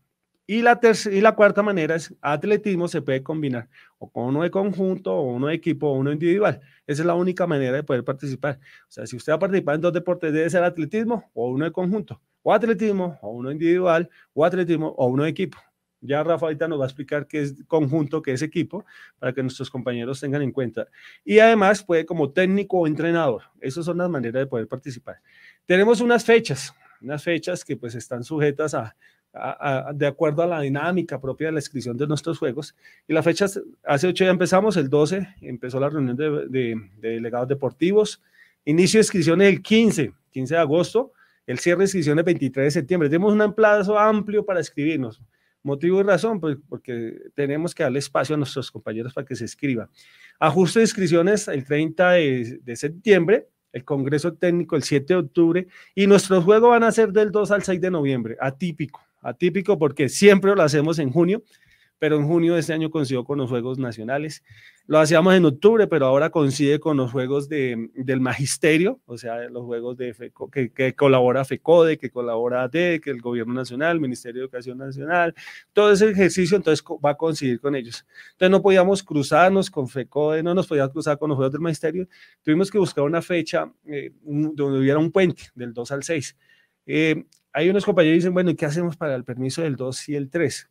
Y 0.48 0.62
la, 0.62 0.78
y 1.10 1.20
la 1.20 1.34
cuarta 1.34 1.62
manera 1.62 1.96
es 1.96 2.14
atletismo 2.20 2.86
se 2.86 3.02
puede 3.02 3.20
combinar 3.22 3.68
o 3.98 4.08
con 4.08 4.26
uno 4.26 4.42
de 4.42 4.50
conjunto 4.50 5.12
o 5.12 5.34
uno 5.34 5.48
de 5.48 5.54
equipo 5.54 5.88
o 5.88 5.94
uno 5.94 6.12
individual. 6.12 6.60
Esa 6.86 7.02
es 7.02 7.06
la 7.06 7.14
única 7.14 7.48
manera 7.48 7.76
de 7.76 7.82
poder 7.82 8.04
participar. 8.04 8.60
O 8.82 8.90
sea, 8.90 9.06
si 9.06 9.16
usted 9.16 9.32
va 9.32 9.36
a 9.36 9.40
participar 9.40 9.75
en 9.75 9.80
dos 9.80 9.92
deportes, 9.92 10.32
debe 10.32 10.48
ser 10.48 10.62
atletismo 10.62 11.30
o 11.34 11.50
uno 11.50 11.64
de 11.64 11.72
conjunto, 11.72 12.20
o 12.42 12.52
atletismo 12.52 13.18
o 13.22 13.30
uno 13.30 13.50
individual, 13.50 14.08
o 14.34 14.44
atletismo 14.44 14.94
o 14.96 15.06
uno 15.06 15.25
de 15.25 15.30
equipo. 15.30 15.58
Ya 16.06 16.22
Rafa 16.22 16.46
ahorita 16.46 16.68
nos 16.68 16.80
va 16.80 16.84
a 16.84 16.86
explicar 16.86 17.26
qué 17.26 17.42
es 17.42 17.54
conjunto, 17.66 18.22
qué 18.22 18.32
es 18.32 18.42
equipo, 18.42 18.84
para 19.18 19.32
que 19.32 19.42
nuestros 19.42 19.70
compañeros 19.70 20.20
tengan 20.20 20.42
en 20.42 20.52
cuenta. 20.52 20.88
Y 21.25 21.38
además 21.38 21.82
puede 21.82 22.06
como 22.06 22.30
técnico 22.30 22.78
o 22.78 22.86
entrenador. 22.86 23.42
Esas 23.60 23.84
son 23.84 23.98
las 23.98 24.08
maneras 24.08 24.40
de 24.40 24.46
poder 24.46 24.68
participar. 24.68 25.16
Tenemos 25.66 26.00
unas 26.00 26.25
fechas, 26.25 26.75
unas 27.00 27.22
fechas 27.22 27.64
que 27.64 27.76
pues 27.76 27.94
están 27.94 28.25
sujetas 28.25 28.75
a, 28.75 28.94
de 29.94 30.06
acuerdo 30.06 30.42
a 30.42 30.46
la 30.46 30.60
dinámica 30.60 31.20
propia 31.20 31.48
de 31.48 31.52
la 31.52 31.58
inscripción 31.58 31.96
de 31.96 32.06
nuestros 32.06 32.38
juegos. 32.38 32.75
Y 33.06 33.12
las 33.12 33.25
fechas, 33.25 33.60
hace 33.84 34.08
ocho 34.08 34.25
ya 34.25 34.30
empezamos, 34.30 34.76
el 34.76 34.88
12 34.88 35.28
empezó 35.42 35.78
la 35.78 35.90
reunión 35.90 36.16
de, 36.16 36.46
de, 36.48 36.90
delegados 36.96 37.48
deportivos. 37.48 38.22
Inicio 38.64 38.98
de 38.98 39.02
inscripciones 39.02 39.52
el 39.52 39.62
15, 39.62 40.12
15 40.32 40.54
de 40.54 40.60
agosto. 40.60 41.12
El 41.46 41.58
cierre 41.58 41.78
de 41.78 41.84
inscripciones 41.84 42.20
el 42.22 42.25
23 42.25 42.64
de 42.64 42.70
septiembre. 42.70 43.08
Tenemos 43.08 43.32
un 43.32 43.54
plazo 43.54 43.98
amplio 43.98 44.44
para 44.44 44.60
escribirnos. 44.60 45.20
Motivo 45.66 45.99
y 45.99 46.04
razón, 46.04 46.38
pues 46.38 46.56
porque 46.68 47.18
tenemos 47.35 47.75
que 47.75 47.82
darle 47.82 47.99
espacio 47.99 48.37
a 48.37 48.38
nuestros 48.38 48.70
compañeros 48.70 49.12
para 49.12 49.26
que 49.26 49.35
se 49.35 49.46
escriba. 49.46 49.90
Ajuste 50.38 50.78
de 50.78 50.85
inscripciones 50.85 51.49
el 51.49 51.64
30 51.64 52.11
de, 52.12 52.76
septiembre, 52.76 53.49
el 53.73 53.85
Congreso 53.85 54.35
Técnico 54.35 54.76
el 54.76 54.85
7 54.85 55.14
de 55.14 55.18
octubre 55.18 55.66
y 55.92 56.06
nuestros 56.06 56.44
juegos 56.44 56.70
van 56.70 56.85
a 56.85 56.92
ser 56.92 57.11
del 57.11 57.32
2 57.32 57.50
al 57.50 57.64
6 57.64 57.80
de 57.80 57.90
noviembre, 57.90 58.37
atípico, 58.40 59.00
atípico 59.20 59.76
porque 59.76 60.08
siempre 60.08 60.54
lo 60.54 60.62
hacemos 60.62 61.00
en 61.00 61.11
junio 61.11 61.42
pero 61.99 62.17
en 62.17 62.26
junio 62.26 62.55
de 62.55 62.61
este 62.61 62.73
año 62.73 62.91
coincidió 62.91 63.25
con 63.25 63.38
los 63.38 63.49
Juegos 63.49 63.79
Nacionales. 63.79 64.43
Lo 64.87 64.99
hacíamos 64.99 65.35
en 65.35 65.45
octubre, 65.45 65.87
pero 65.87 66.07
ahora 66.07 66.31
coincide 66.31 66.79
con 66.79 66.97
los 66.97 67.11
Juegos 67.11 67.49
de, 67.49 67.91
del 67.95 68.21
Magisterio, 68.21 69.00
o 69.07 69.19
sea, 69.19 69.49
los 69.49 69.65
Juegos 69.65 69.97
de 69.97 70.15
que, 70.75 70.95
colabora 70.95 71.45
FECODE, 71.45 71.99
que 71.99 72.11
colabora 72.11 72.65
AD, 72.65 73.00
que 73.00 73.11
el 73.11 73.21
Gobierno 73.21 73.55
Nacional, 73.55 73.97
el 73.97 74.00
Ministerio 74.00 74.43
de 74.43 74.45
Educación 74.45 74.79
Nacional, 74.79 75.35
todo 75.73 75.93
ese 75.93 76.11
ejercicio 76.11 76.57
entonces 76.57 76.85
va 77.05 77.11
a 77.11 77.17
coincidir 77.17 77.61
con 77.61 77.75
ellos. 77.75 78.07
Entonces 78.33 78.50
no 78.50 78.62
podíamos 78.62 79.03
cruzarnos 79.03 79.71
con 79.71 79.88
FECODE, 79.88 80.43
no 80.43 80.55
nos 80.55 80.67
podíamos 80.67 80.93
cruzar 80.93 81.19
con 81.19 81.31
los 81.31 81.37
Juegos 81.37 81.53
del 81.53 81.62
Magisterio, 81.62 82.07
tuvimos 82.43 82.71
que 82.71 82.79
buscar 82.79 83.05
una 83.05 83.23
fecha 83.23 83.73
eh, 83.87 84.12
donde 84.23 84.79
hubiera 84.79 84.99
un 84.99 85.11
puente 85.11 85.45
del 85.55 85.73
2 85.73 85.91
al 85.93 86.03
6. 86.03 86.37
Eh, 86.87 87.25
hay 87.53 87.71
unos 87.71 87.85
compañeros 87.85 88.12
que 88.12 88.17
dicen, 88.19 88.35
bueno, 88.35 88.50
¿y 88.50 88.55
qué 88.55 88.67
hacemos 88.67 88.97
para 88.97 89.15
el 89.15 89.25
permiso 89.25 89.62
del 89.62 89.76
2 89.76 90.11
y 90.11 90.15
el 90.15 90.31
3? 90.31 90.69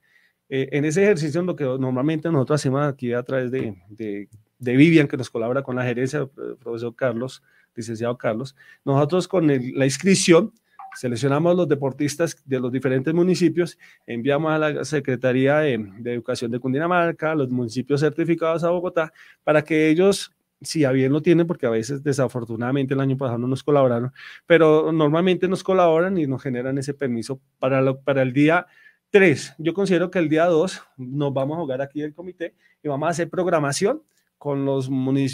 Eh, 0.50 0.70
en 0.72 0.86
ese 0.86 1.04
ejercicio, 1.04 1.42
lo 1.42 1.56
que 1.56 1.64
normalmente 1.64 2.30
nosotros 2.32 2.62
hacemos 2.62 2.86
aquí 2.86 3.14
a 3.14 3.24
través 3.24 3.52
de, 3.52 3.76
de, 3.90 4.28
Vivian, 4.76 5.08
que 5.08 5.18
nos 5.18 5.30
colabora 5.30 5.64
con 5.64 5.76
la 5.76 5.84
gerencia, 5.84 6.20
el 6.20 6.58
profesor 6.58 6.96
Carlos, 6.96 7.44
licenciado 7.76 8.18
Carlos, 8.18 8.56
nosotros 8.84 9.28
con 9.28 9.48
la 9.48 9.86
inscripción 9.86 10.54
seleccionamos 10.96 11.56
los 11.56 11.68
deportistas 11.68 12.38
de 12.46 12.60
los 12.60 12.72
diferentes 12.72 13.14
municipios, 13.14 13.78
enviamos 14.08 14.52
a 14.52 14.58
la 14.58 14.86
Secretaría 14.86 15.58
de, 15.58 15.74
Educación 16.06 16.52
de 16.52 16.60
Cundinamarca, 16.60 17.36
los 17.36 17.50
municipios 17.50 18.00
certificados 18.00 18.64
a 18.64 18.70
Bogotá, 18.70 19.12
para 19.44 19.62
que 19.62 19.90
ellos, 19.90 20.34
si 20.62 20.86
a 20.86 20.92
bien 20.92 21.12
lo 21.12 21.22
tienen, 21.22 21.46
porque 21.46 21.66
a 21.66 21.70
veces 21.70 22.02
desafortunadamente 22.02 22.94
el 22.94 23.02
año 23.02 23.18
pasado 23.18 23.38
no 23.38 23.48
nos 23.48 23.64
colaboraron, 23.64 24.14
pero 24.46 24.92
normalmente 24.92 25.48
nos 25.48 25.64
colaboran 25.64 26.18
y 26.18 26.28
nos 26.28 26.42
generan 26.42 26.78
ese 26.78 26.94
permiso 26.94 27.42
para, 27.60 27.94
para 27.94 28.22
el 28.22 28.32
día 28.32 28.66
Tres, 29.16 29.56
yo 29.58 29.74
considero 29.74 30.12
que 30.12 30.20
el 30.20 30.28
día 30.28 30.44
dos 30.44 30.84
nos 30.98 31.34
vamos 31.34 31.56
a 31.56 31.62
jugar 31.62 31.82
aquí 31.82 32.02
el 32.02 32.14
comité 32.14 32.54
y 32.84 32.90
vamos 32.90 33.08
a 33.08 33.12
hacer 33.12 33.30
programación 33.30 34.04
con, 34.38 34.66
los 34.66 34.90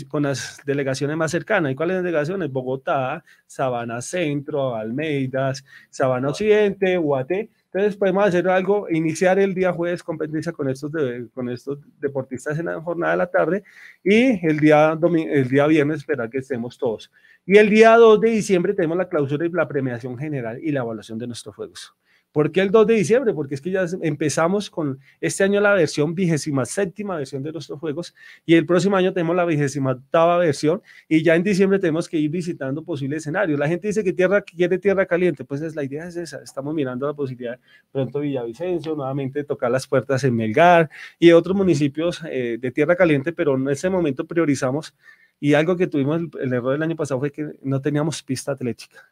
con 0.07 0.21
las 0.21 0.61
delegaciones 0.67 1.17
más 1.17 1.31
cercanas. 1.31 1.71
¿Y 1.71 1.75
cuáles 1.75 1.97
delegaciones? 1.97 2.51
Bogotá, 2.51 3.23
Sabana 3.47 3.99
Centro, 4.03 4.75
Almeidas, 4.75 5.65
Sabana 5.89 6.29
Occidente, 6.29 6.95
Guate. 6.97 7.49
Entonces 7.73 7.97
podemos 7.97 8.23
hacer 8.23 8.47
algo, 8.49 8.87
iniciar 8.87 9.39
el 9.39 9.55
día 9.55 9.73
jueves 9.73 10.03
competencia 10.03 10.51
con 10.51 10.69
estos, 10.69 10.91
con 11.33 11.49
estos 11.49 11.79
deportistas 11.99 12.59
en 12.59 12.67
la 12.67 12.79
jornada 12.79 13.13
de 13.13 13.17
la 13.17 13.31
tarde 13.31 13.63
y 14.03 14.45
el 14.45 14.59
día, 14.59 14.95
el 15.27 15.49
día 15.49 15.65
viernes 15.65 15.97
esperar 16.01 16.29
que 16.29 16.37
estemos 16.37 16.77
todos. 16.77 17.11
Y 17.47 17.57
el 17.57 17.67
día 17.67 17.97
2 17.97 18.21
de 18.21 18.29
diciembre 18.29 18.75
tenemos 18.75 18.99
la 18.99 19.09
clausura 19.09 19.43
y 19.43 19.49
la 19.49 19.67
premiación 19.67 20.19
general 20.19 20.59
y 20.61 20.71
la 20.71 20.81
evaluación 20.81 21.17
de 21.17 21.25
nuestros 21.25 21.55
juegos. 21.55 21.95
¿Por 22.31 22.51
qué 22.51 22.61
el 22.61 22.71
2 22.71 22.87
de 22.87 22.93
diciembre? 22.93 23.33
Porque 23.33 23.55
es 23.55 23.61
que 23.61 23.71
ya 23.71 23.85
empezamos 24.01 24.69
con 24.69 24.99
este 25.19 25.43
año 25.43 25.59
la 25.59 25.73
versión 25.73 26.15
vigésima 26.15 26.65
séptima 26.65 27.17
versión 27.17 27.43
de 27.43 27.51
nuestros 27.51 27.77
juegos 27.77 28.15
y 28.45 28.55
el 28.55 28.65
próximo 28.65 28.95
año 28.95 29.11
tenemos 29.11 29.35
la 29.35 29.43
vigésima 29.43 29.91
octava 29.91 30.37
versión 30.37 30.81
y 31.09 31.23
ya 31.23 31.35
en 31.35 31.43
diciembre 31.43 31.77
tenemos 31.77 32.07
que 32.07 32.17
ir 32.17 32.29
visitando 32.29 32.83
posibles 32.83 33.23
escenarios. 33.23 33.59
La 33.59 33.67
gente 33.67 33.87
dice 33.87 34.03
que 34.03 34.13
tierra 34.13 34.41
quiere 34.41 34.77
tierra 34.77 35.05
caliente, 35.05 35.43
pues 35.43 35.61
es, 35.61 35.75
la 35.75 35.83
idea 35.83 36.07
es 36.07 36.15
esa. 36.15 36.41
Estamos 36.41 36.73
mirando 36.73 37.05
la 37.05 37.13
posibilidad 37.13 37.59
pronto 37.91 38.21
Villavicencio, 38.21 38.95
nuevamente 38.95 39.43
tocar 39.43 39.69
las 39.69 39.85
puertas 39.85 40.23
en 40.23 40.33
Melgar 40.33 40.89
y 41.19 41.31
otros 41.33 41.55
municipios 41.55 42.21
eh, 42.29 42.57
de 42.59 42.71
tierra 42.71 42.95
caliente, 42.95 43.33
pero 43.33 43.55
en 43.55 43.67
ese 43.67 43.89
momento 43.89 44.25
priorizamos 44.25 44.95
y 45.39 45.53
algo 45.53 45.75
que 45.75 45.87
tuvimos 45.87 46.21
el 46.39 46.53
error 46.53 46.73
del 46.73 46.83
año 46.83 46.95
pasado 46.95 47.19
fue 47.19 47.31
que 47.31 47.55
no 47.61 47.81
teníamos 47.81 48.23
pista 48.23 48.53
atlética 48.53 49.11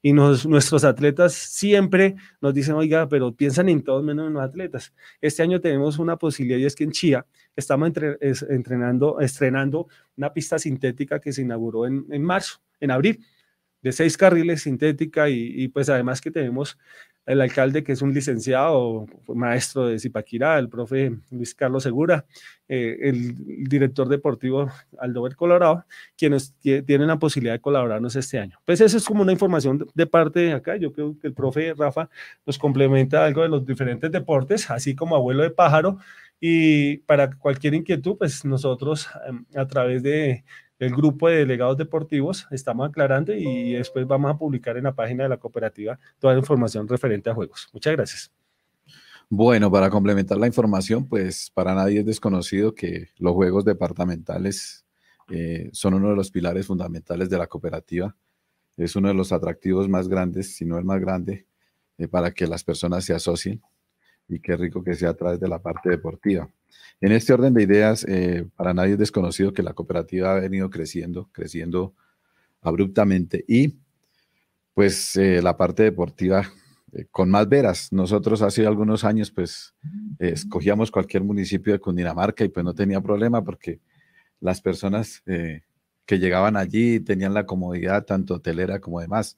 y 0.00 0.12
nuestros 0.12 0.84
atletas 0.84 1.34
siempre 1.34 2.16
nos 2.40 2.54
dicen, 2.54 2.74
oiga, 2.74 3.08
pero 3.08 3.34
piensan 3.34 3.68
en 3.68 3.82
todos 3.82 4.04
menos 4.04 4.28
en 4.28 4.34
los 4.34 4.42
atletas. 4.42 4.94
Este 5.20 5.42
año 5.42 5.60
tenemos 5.60 5.98
una 5.98 6.16
posibilidad 6.16 6.58
y 6.58 6.66
es 6.66 6.76
que 6.76 6.84
en 6.84 6.92
Chía 6.92 7.26
estamos 7.56 7.90
entrenando, 8.20 9.18
estrenando 9.20 9.88
una 10.16 10.32
pista 10.32 10.58
sintética 10.58 11.20
que 11.20 11.32
se 11.32 11.42
inauguró 11.42 11.86
en, 11.86 12.06
en 12.10 12.22
marzo, 12.22 12.60
en 12.80 12.92
abril, 12.92 13.24
de 13.82 13.92
seis 13.92 14.16
carriles 14.16 14.62
sintética 14.62 15.28
y, 15.28 15.62
y 15.62 15.68
pues 15.68 15.88
además 15.88 16.20
que 16.20 16.30
tenemos 16.30 16.78
el 17.28 17.42
alcalde, 17.42 17.84
que 17.84 17.92
es 17.92 18.00
un 18.00 18.14
licenciado, 18.14 19.06
maestro 19.28 19.86
de 19.86 19.98
Zipaquirá, 19.98 20.58
el 20.58 20.70
profe 20.70 21.12
Luis 21.30 21.54
Carlos 21.54 21.82
Segura, 21.82 22.24
eh, 22.66 22.96
el 23.02 23.68
director 23.68 24.08
deportivo 24.08 24.70
Aldover 24.98 25.36
Colorado, 25.36 25.84
quienes 26.16 26.54
tienen 26.62 27.06
la 27.06 27.18
posibilidad 27.18 27.52
de 27.52 27.60
colaborarnos 27.60 28.16
este 28.16 28.38
año. 28.38 28.58
Pues 28.64 28.80
eso 28.80 28.96
es 28.96 29.04
como 29.04 29.20
una 29.20 29.32
información 29.32 29.86
de 29.94 30.06
parte 30.06 30.40
de 30.40 30.52
acá. 30.54 30.76
Yo 30.76 30.90
creo 30.90 31.18
que 31.20 31.26
el 31.26 31.34
profe 31.34 31.74
Rafa 31.74 32.08
nos 32.46 32.56
complementa 32.56 33.26
algo 33.26 33.42
de 33.42 33.50
los 33.50 33.66
diferentes 33.66 34.10
deportes, 34.10 34.70
así 34.70 34.94
como 34.94 35.14
abuelo 35.14 35.42
de 35.42 35.50
pájaro. 35.50 35.98
Y 36.40 36.98
para 36.98 37.30
cualquier 37.36 37.74
inquietud, 37.74 38.16
pues 38.16 38.42
nosotros 38.46 39.06
em, 39.26 39.44
a 39.54 39.66
través 39.66 40.02
de 40.02 40.44
el 40.78 40.94
grupo 40.94 41.28
de 41.28 41.38
delegados 41.38 41.76
deportivos, 41.76 42.46
estamos 42.50 42.88
aclarando 42.88 43.32
y 43.34 43.72
después 43.72 44.06
vamos 44.06 44.30
a 44.30 44.38
publicar 44.38 44.76
en 44.76 44.84
la 44.84 44.94
página 44.94 45.24
de 45.24 45.28
la 45.28 45.36
cooperativa 45.38 45.98
toda 46.18 46.34
la 46.34 46.40
información 46.40 46.86
referente 46.86 47.30
a 47.30 47.34
juegos. 47.34 47.68
Muchas 47.72 47.94
gracias. 47.94 48.32
Bueno, 49.28 49.70
para 49.70 49.90
complementar 49.90 50.38
la 50.38 50.46
información, 50.46 51.06
pues 51.06 51.50
para 51.52 51.74
nadie 51.74 52.00
es 52.00 52.06
desconocido 52.06 52.74
que 52.74 53.08
los 53.18 53.34
juegos 53.34 53.64
departamentales 53.64 54.86
eh, 55.28 55.68
son 55.72 55.94
uno 55.94 56.10
de 56.10 56.16
los 56.16 56.30
pilares 56.30 56.66
fundamentales 56.66 57.28
de 57.28 57.36
la 57.36 57.46
cooperativa. 57.46 58.16
Es 58.76 58.96
uno 58.96 59.08
de 59.08 59.14
los 59.14 59.32
atractivos 59.32 59.88
más 59.88 60.08
grandes, 60.08 60.56
si 60.56 60.64
no 60.64 60.78
el 60.78 60.84
más 60.84 61.00
grande, 61.00 61.46
eh, 61.98 62.08
para 62.08 62.30
que 62.30 62.46
las 62.46 62.64
personas 62.64 63.04
se 63.04 63.12
asocien 63.12 63.60
y 64.28 64.40
qué 64.40 64.56
rico 64.56 64.84
que 64.84 64.94
sea 64.94 65.10
a 65.10 65.14
través 65.14 65.40
de 65.40 65.48
la 65.48 65.60
parte 65.60 65.88
deportiva. 65.88 66.48
En 67.00 67.12
este 67.12 67.32
orden 67.32 67.54
de 67.54 67.62
ideas, 67.62 68.04
eh, 68.08 68.46
para 68.56 68.74
nadie 68.74 68.92
es 68.92 68.98
desconocido 68.98 69.52
que 69.52 69.62
la 69.62 69.72
cooperativa 69.72 70.32
ha 70.32 70.40
venido 70.40 70.68
creciendo, 70.68 71.30
creciendo 71.32 71.94
abruptamente 72.60 73.44
y 73.46 73.78
pues 74.74 75.16
eh, 75.16 75.40
la 75.42 75.56
parte 75.56 75.84
deportiva 75.84 76.50
eh, 76.92 77.06
con 77.10 77.30
más 77.30 77.48
veras. 77.48 77.92
Nosotros 77.92 78.42
hace 78.42 78.66
algunos 78.66 79.04
años 79.04 79.30
pues 79.30 79.74
escogíamos 80.18 80.90
cualquier 80.90 81.22
municipio 81.22 81.72
de 81.72 81.78
Cundinamarca 81.78 82.44
y 82.44 82.48
pues 82.48 82.64
no 82.64 82.74
tenía 82.74 83.00
problema 83.00 83.42
porque 83.42 83.80
las 84.40 84.60
personas 84.60 85.22
que 85.24 86.18
llegaban 86.18 86.56
allí, 86.56 87.00
tenían 87.00 87.34
la 87.34 87.44
comodidad 87.44 88.04
tanto 88.04 88.34
hotelera 88.34 88.80
como 88.80 89.00
demás. 89.00 89.36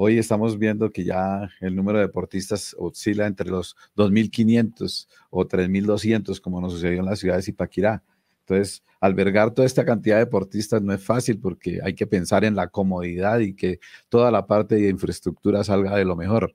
Hoy 0.00 0.16
estamos 0.16 0.56
viendo 0.56 0.92
que 0.92 1.02
ya 1.02 1.50
el 1.60 1.74
número 1.74 1.98
de 1.98 2.06
deportistas 2.06 2.72
oscila 2.78 3.26
entre 3.26 3.50
los 3.50 3.74
2.500 3.96 5.08
o 5.28 5.44
3.200, 5.44 6.40
como 6.40 6.60
nos 6.60 6.74
sucedió 6.74 7.00
en 7.00 7.06
la 7.06 7.16
ciudad 7.16 7.34
de 7.34 7.42
Zipaquirá. 7.42 8.04
Entonces, 8.46 8.84
albergar 9.00 9.52
toda 9.52 9.66
esta 9.66 9.84
cantidad 9.84 10.14
de 10.14 10.26
deportistas 10.26 10.80
no 10.82 10.92
es 10.92 11.02
fácil 11.02 11.40
porque 11.40 11.80
hay 11.82 11.94
que 11.94 12.06
pensar 12.06 12.44
en 12.44 12.54
la 12.54 12.68
comodidad 12.68 13.40
y 13.40 13.54
que 13.54 13.80
toda 14.08 14.30
la 14.30 14.46
parte 14.46 14.76
de 14.76 14.88
infraestructura 14.88 15.64
salga 15.64 15.96
de 15.96 16.04
lo 16.04 16.14
mejor. 16.14 16.52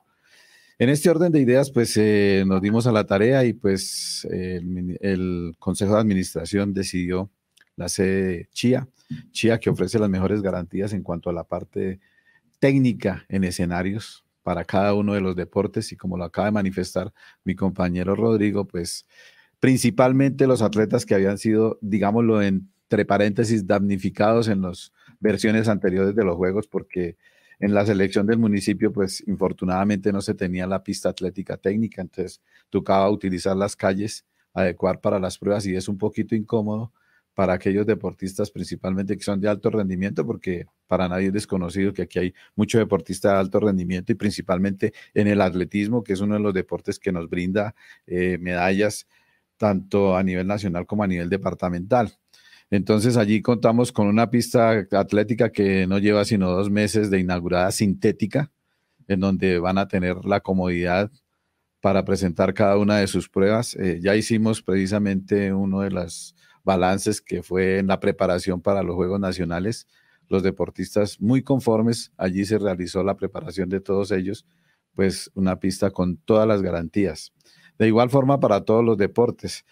En 0.79 0.87
este 0.87 1.09
orden 1.09 1.33
de 1.33 1.41
ideas, 1.41 1.69
pues 1.69 1.97
eh, 1.97 2.45
nos 2.47 2.61
dimos 2.61 2.87
a 2.87 2.93
la 2.93 3.05
tarea 3.05 3.43
y 3.43 3.51
pues 3.51 4.25
el, 4.31 5.53
Consejo 5.59 5.95
de 5.95 5.99
Administración 5.99 6.73
decidió 6.73 7.29
la 7.75 7.89
sede 7.89 8.47
Chía, 8.53 8.87
Chía 9.31 9.59
que 9.59 9.69
ofrece 9.69 9.99
las 9.99 10.09
mejores 10.09 10.41
garantías 10.41 10.93
en 10.93 11.03
cuanto 11.03 11.29
a 11.29 11.33
la 11.33 11.43
parte 11.43 11.99
técnica 12.63 13.25
en 13.27 13.43
escenarios 13.43 14.23
para 14.41 14.63
cada 14.63 14.93
uno 14.93 15.15
de 15.15 15.19
los 15.19 15.35
deportes 15.35 15.91
y 15.91 15.97
como 15.97 16.15
lo 16.15 16.23
acaba 16.23 16.45
de 16.45 16.53
manifestar 16.53 17.11
mi 17.43 17.55
compañero 17.55 18.15
Rodrigo, 18.15 18.65
pues 18.65 19.05
principalmente 19.59 20.47
los 20.47 20.61
atletas 20.61 21.05
que 21.05 21.13
habían 21.13 21.37
sido, 21.37 21.77
digámoslo 21.81 22.41
entre 22.41 23.03
paréntesis, 23.03 23.67
damnificados 23.67 24.47
en 24.47 24.61
las 24.61 24.93
versiones 25.19 25.67
anteriores 25.67 26.15
de 26.15 26.23
los 26.23 26.37
Juegos 26.37 26.69
porque 26.69 27.17
en 27.59 27.73
la 27.73 27.85
selección 27.85 28.27
del 28.27 28.37
municipio, 28.37 28.93
pues 28.93 29.21
infortunadamente 29.27 30.13
no 30.13 30.21
se 30.21 30.33
tenía 30.33 30.65
la 30.65 30.85
pista 30.85 31.09
atlética 31.09 31.57
técnica, 31.57 32.01
entonces 32.01 32.41
tocaba 32.69 33.09
utilizar 33.09 33.57
las 33.57 33.75
calles, 33.75 34.25
adecuar 34.53 35.01
para 35.01 35.19
las 35.19 35.37
pruebas 35.37 35.65
y 35.65 35.75
es 35.75 35.89
un 35.89 35.97
poquito 35.97 36.33
incómodo 36.33 36.93
para 37.33 37.53
aquellos 37.53 37.85
deportistas 37.85 38.51
principalmente 38.51 39.17
que 39.17 39.23
son 39.23 39.41
de 39.41 39.49
alto 39.49 39.69
rendimiento, 39.69 40.25
porque 40.25 40.65
para 40.87 41.07
nadie 41.09 41.27
es 41.27 41.33
desconocido 41.33 41.93
que 41.93 42.03
aquí 42.03 42.19
hay 42.19 42.33
mucho 42.55 42.77
deportista 42.77 43.33
de 43.33 43.39
alto 43.39 43.59
rendimiento 43.59 44.11
y 44.11 44.15
principalmente 44.15 44.93
en 45.13 45.27
el 45.27 45.41
atletismo, 45.41 46.03
que 46.03 46.13
es 46.13 46.21
uno 46.21 46.35
de 46.35 46.41
los 46.41 46.53
deportes 46.53 46.99
que 46.99 47.11
nos 47.11 47.29
brinda 47.29 47.75
eh, 48.05 48.37
medallas 48.39 49.07
tanto 49.57 50.15
a 50.15 50.23
nivel 50.23 50.47
nacional 50.47 50.85
como 50.85 51.03
a 51.03 51.07
nivel 51.07 51.29
departamental. 51.29 52.13
Entonces 52.69 53.17
allí 53.17 53.41
contamos 53.41 53.91
con 53.91 54.07
una 54.07 54.29
pista 54.29 54.87
atlética 54.91 55.51
que 55.51 55.85
no 55.87 55.99
lleva 55.99 56.25
sino 56.25 56.49
dos 56.49 56.69
meses 56.69 57.09
de 57.09 57.19
inaugurada 57.19 57.71
sintética, 57.71 58.51
en 59.07 59.19
donde 59.19 59.59
van 59.59 59.77
a 59.77 59.87
tener 59.87 60.25
la 60.25 60.39
comodidad 60.39 61.11
para 61.81 62.05
presentar 62.05 62.53
cada 62.53 62.77
una 62.77 62.97
de 62.97 63.07
sus 63.07 63.29
pruebas. 63.29 63.75
Eh, 63.75 63.99
ya 64.01 64.15
hicimos 64.15 64.61
precisamente 64.61 65.53
uno 65.53 65.81
de 65.81 65.91
los 65.91 66.35
balances 66.63 67.21
que 67.21 67.43
fue 67.43 67.79
en 67.79 67.87
la 67.87 67.99
preparación 67.99 68.61
para 68.61 68.83
los 68.83 68.95
Juegos 68.95 69.19
Nacionales. 69.19 69.87
Los 70.29 70.43
deportistas 70.43 71.19
muy 71.19 71.43
conformes, 71.43 72.11
allí 72.17 72.45
se 72.45 72.57
realizó 72.57 73.03
la 73.03 73.15
preparación 73.15 73.69
de 73.69 73.81
todos 73.81 74.11
ellos, 74.11 74.45
pues 74.95 75.31
una 75.35 75.59
pista 75.59 75.91
con 75.91 76.17
todas 76.17 76.47
las 76.47 76.61
garantías. 76.61 77.33
De 77.77 77.87
igual 77.87 78.09
forma 78.09 78.39
para 78.39 78.61
todos 78.61 78.83
los 78.83 78.97
deportes. 78.97 79.65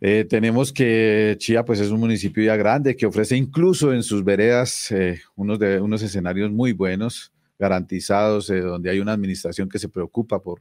Eh, 0.00 0.26
tenemos 0.28 0.72
que 0.72 1.36
Chía 1.38 1.64
pues 1.64 1.80
es 1.80 1.90
un 1.90 2.00
municipio 2.00 2.44
ya 2.44 2.54
grande 2.56 2.96
que 2.96 3.06
ofrece 3.06 3.34
incluso 3.34 3.94
en 3.94 4.02
sus 4.02 4.22
veredas 4.22 4.90
eh, 4.92 5.22
unos, 5.36 5.58
unos 5.80 6.02
escenarios 6.02 6.50
muy 6.50 6.72
buenos, 6.72 7.32
garantizados, 7.58 8.50
eh, 8.50 8.60
donde 8.60 8.90
hay 8.90 9.00
una 9.00 9.12
administración 9.12 9.70
que 9.70 9.78
se 9.78 9.88
preocupa 9.88 10.42
por 10.42 10.60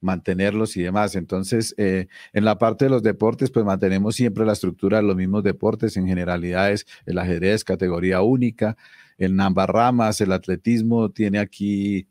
mantenerlos 0.00 0.76
y 0.76 0.82
demás. 0.82 1.14
Entonces, 1.14 1.74
en 1.76 2.08
la 2.44 2.58
parte 2.58 2.86
de 2.86 2.90
los 2.90 3.02
deportes, 3.02 3.50
pues 3.50 3.64
mantenemos 3.64 4.16
siempre 4.16 4.44
la 4.44 4.52
estructura 4.52 4.98
de 4.98 5.04
los 5.04 5.16
mismos 5.16 5.42
deportes, 5.42 5.96
en 5.96 6.06
generalidades, 6.06 6.86
el 7.06 7.18
ajedrez, 7.18 7.64
categoría 7.64 8.22
única, 8.22 8.76
el 9.18 9.36
Nambarramas, 9.36 10.20
el 10.20 10.32
atletismo, 10.32 11.10
tiene 11.10 11.38
aquí 11.38 12.08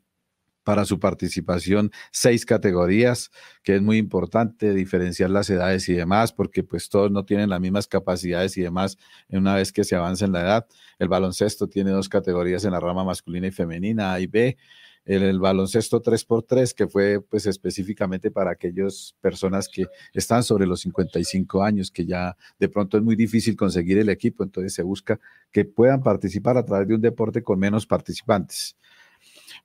para 0.62 0.84
su 0.84 1.00
participación 1.00 1.90
seis 2.12 2.44
categorías, 2.44 3.30
que 3.64 3.76
es 3.76 3.82
muy 3.82 3.96
importante 3.96 4.72
diferenciar 4.74 5.30
las 5.30 5.50
edades 5.50 5.88
y 5.88 5.94
demás, 5.94 6.32
porque 6.32 6.62
pues 6.62 6.88
todos 6.88 7.10
no 7.10 7.24
tienen 7.24 7.50
las 7.50 7.60
mismas 7.60 7.88
capacidades 7.88 8.56
y 8.56 8.60
demás 8.60 8.96
una 9.30 9.54
vez 9.54 9.72
que 9.72 9.84
se 9.84 9.96
avanza 9.96 10.26
en 10.26 10.32
la 10.32 10.42
edad. 10.42 10.66
El 10.98 11.08
baloncesto 11.08 11.66
tiene 11.66 11.90
dos 11.90 12.08
categorías 12.08 12.64
en 12.64 12.72
la 12.72 12.78
rama 12.78 13.04
masculina 13.04 13.48
y 13.48 13.50
femenina, 13.50 14.12
A 14.12 14.20
y 14.20 14.26
B. 14.26 14.58
El, 15.04 15.40
baloncesto 15.40 16.02
3x3, 16.02 16.74
que 16.74 16.86
fue 16.86 17.20
pues 17.20 17.46
específicamente 17.46 18.30
para 18.30 18.52
aquellas 18.52 19.14
personas 19.20 19.68
que 19.68 19.86
están 20.12 20.42
sobre 20.42 20.66
los 20.66 20.80
55 20.80 21.62
años, 21.62 21.90
que 21.90 22.06
ya 22.06 22.36
de 22.58 22.68
pronto 22.68 22.96
es 22.96 23.02
muy 23.02 23.16
difícil 23.16 23.56
conseguir 23.56 23.98
el 23.98 24.08
equipo, 24.08 24.44
entonces 24.44 24.74
se 24.74 24.82
busca 24.82 25.18
que 25.50 25.64
puedan 25.64 26.02
participar 26.02 26.56
a 26.56 26.64
través 26.64 26.86
de 26.86 26.94
un 26.94 27.00
deporte 27.00 27.42
con 27.42 27.58
menos 27.58 27.86
participantes. 27.86 28.76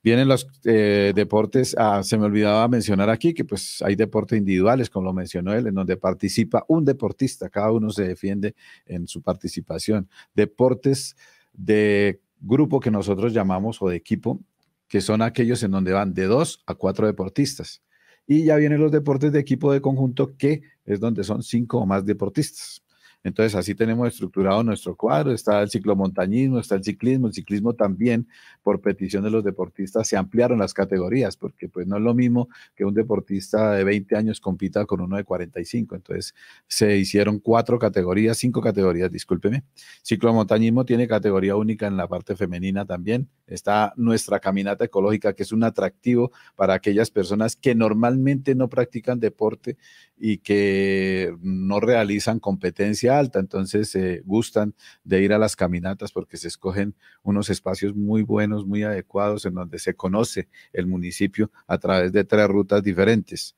Vienen 0.02 0.28
los 0.28 0.46
eh, 0.64 1.12
deportes, 1.14 1.74
ah, 1.78 2.02
se 2.02 2.18
me 2.18 2.26
olvidaba 2.26 2.68
mencionar 2.68 3.10
aquí 3.10 3.34
que 3.34 3.44
pues 3.44 3.82
hay 3.82 3.96
deportes 3.96 4.38
individuales, 4.38 4.90
como 4.90 5.06
lo 5.06 5.12
mencionó 5.12 5.52
él, 5.52 5.66
en 5.66 5.74
donde 5.74 5.96
participa 5.96 6.64
un 6.68 6.84
deportista, 6.84 7.48
cada 7.48 7.72
uno 7.72 7.90
se 7.90 8.04
defiende 8.04 8.54
en 8.86 9.06
su 9.06 9.22
participación. 9.22 10.08
Deportes 10.34 11.16
de 11.52 12.20
grupo 12.40 12.80
que 12.80 12.90
nosotros 12.90 13.32
llamamos 13.32 13.80
o 13.80 13.88
de 13.88 13.96
equipo, 13.96 14.40
que 14.88 15.00
son 15.00 15.22
aquellos 15.22 15.62
en 15.62 15.70
donde 15.72 15.92
van 15.92 16.14
de 16.14 16.24
dos 16.24 16.62
a 16.66 16.74
cuatro 16.74 17.06
deportistas. 17.06 17.82
Y 18.26 18.44
ya 18.44 18.56
vienen 18.56 18.80
los 18.80 18.92
deportes 18.92 19.32
de 19.32 19.38
equipo 19.38 19.72
de 19.72 19.80
conjunto, 19.80 20.36
que 20.36 20.62
es 20.84 21.00
donde 21.00 21.24
son 21.24 21.42
cinco 21.42 21.78
o 21.78 21.86
más 21.86 22.04
deportistas. 22.04 22.82
Entonces, 23.26 23.56
así 23.56 23.74
tenemos 23.74 24.06
estructurado 24.06 24.62
nuestro 24.62 24.94
cuadro. 24.94 25.32
Está 25.32 25.60
el 25.60 25.68
ciclomontañismo, 25.68 26.60
está 26.60 26.76
el 26.76 26.84
ciclismo. 26.84 27.26
El 27.26 27.34
ciclismo 27.34 27.72
también, 27.72 28.28
por 28.62 28.80
petición 28.80 29.24
de 29.24 29.30
los 29.30 29.42
deportistas, 29.42 30.06
se 30.06 30.16
ampliaron 30.16 30.60
las 30.60 30.72
categorías, 30.72 31.36
porque 31.36 31.68
pues 31.68 31.88
no 31.88 31.96
es 31.96 32.02
lo 32.04 32.14
mismo 32.14 32.48
que 32.76 32.84
un 32.84 32.94
deportista 32.94 33.72
de 33.72 33.82
20 33.82 34.14
años 34.16 34.38
compita 34.38 34.86
con 34.86 35.00
uno 35.00 35.16
de 35.16 35.24
45. 35.24 35.96
Entonces, 35.96 36.36
se 36.68 36.96
hicieron 36.96 37.40
cuatro 37.40 37.80
categorías, 37.80 38.38
cinco 38.38 38.60
categorías, 38.60 39.10
discúlpeme. 39.10 39.64
Ciclomontañismo 40.04 40.84
tiene 40.84 41.08
categoría 41.08 41.56
única 41.56 41.88
en 41.88 41.96
la 41.96 42.06
parte 42.06 42.36
femenina 42.36 42.84
también. 42.84 43.28
Está 43.48 43.92
nuestra 43.96 44.38
caminata 44.38 44.84
ecológica, 44.84 45.32
que 45.32 45.42
es 45.42 45.50
un 45.50 45.64
atractivo 45.64 46.30
para 46.54 46.74
aquellas 46.74 47.10
personas 47.10 47.56
que 47.56 47.74
normalmente 47.74 48.54
no 48.54 48.68
practican 48.68 49.18
deporte 49.18 49.78
y 50.16 50.38
que 50.38 51.34
no 51.42 51.80
realizan 51.80 52.38
competencia 52.38 53.15
alta, 53.18 53.38
entonces 53.38 53.88
se 53.90 54.20
gustan 54.24 54.74
de 55.04 55.22
ir 55.22 55.32
a 55.32 55.38
las 55.38 55.56
caminatas 55.56 56.12
porque 56.12 56.36
se 56.36 56.48
escogen 56.48 56.94
unos 57.22 57.50
espacios 57.50 57.94
muy 57.94 58.22
buenos, 58.22 58.66
muy 58.66 58.82
adecuados, 58.82 59.44
en 59.46 59.54
donde 59.54 59.78
se 59.78 59.94
conoce 59.94 60.48
el 60.72 60.86
municipio 60.86 61.50
a 61.66 61.78
través 61.78 62.12
de 62.12 62.24
tres 62.24 62.48
rutas 62.48 62.82
diferentes. 62.82 63.56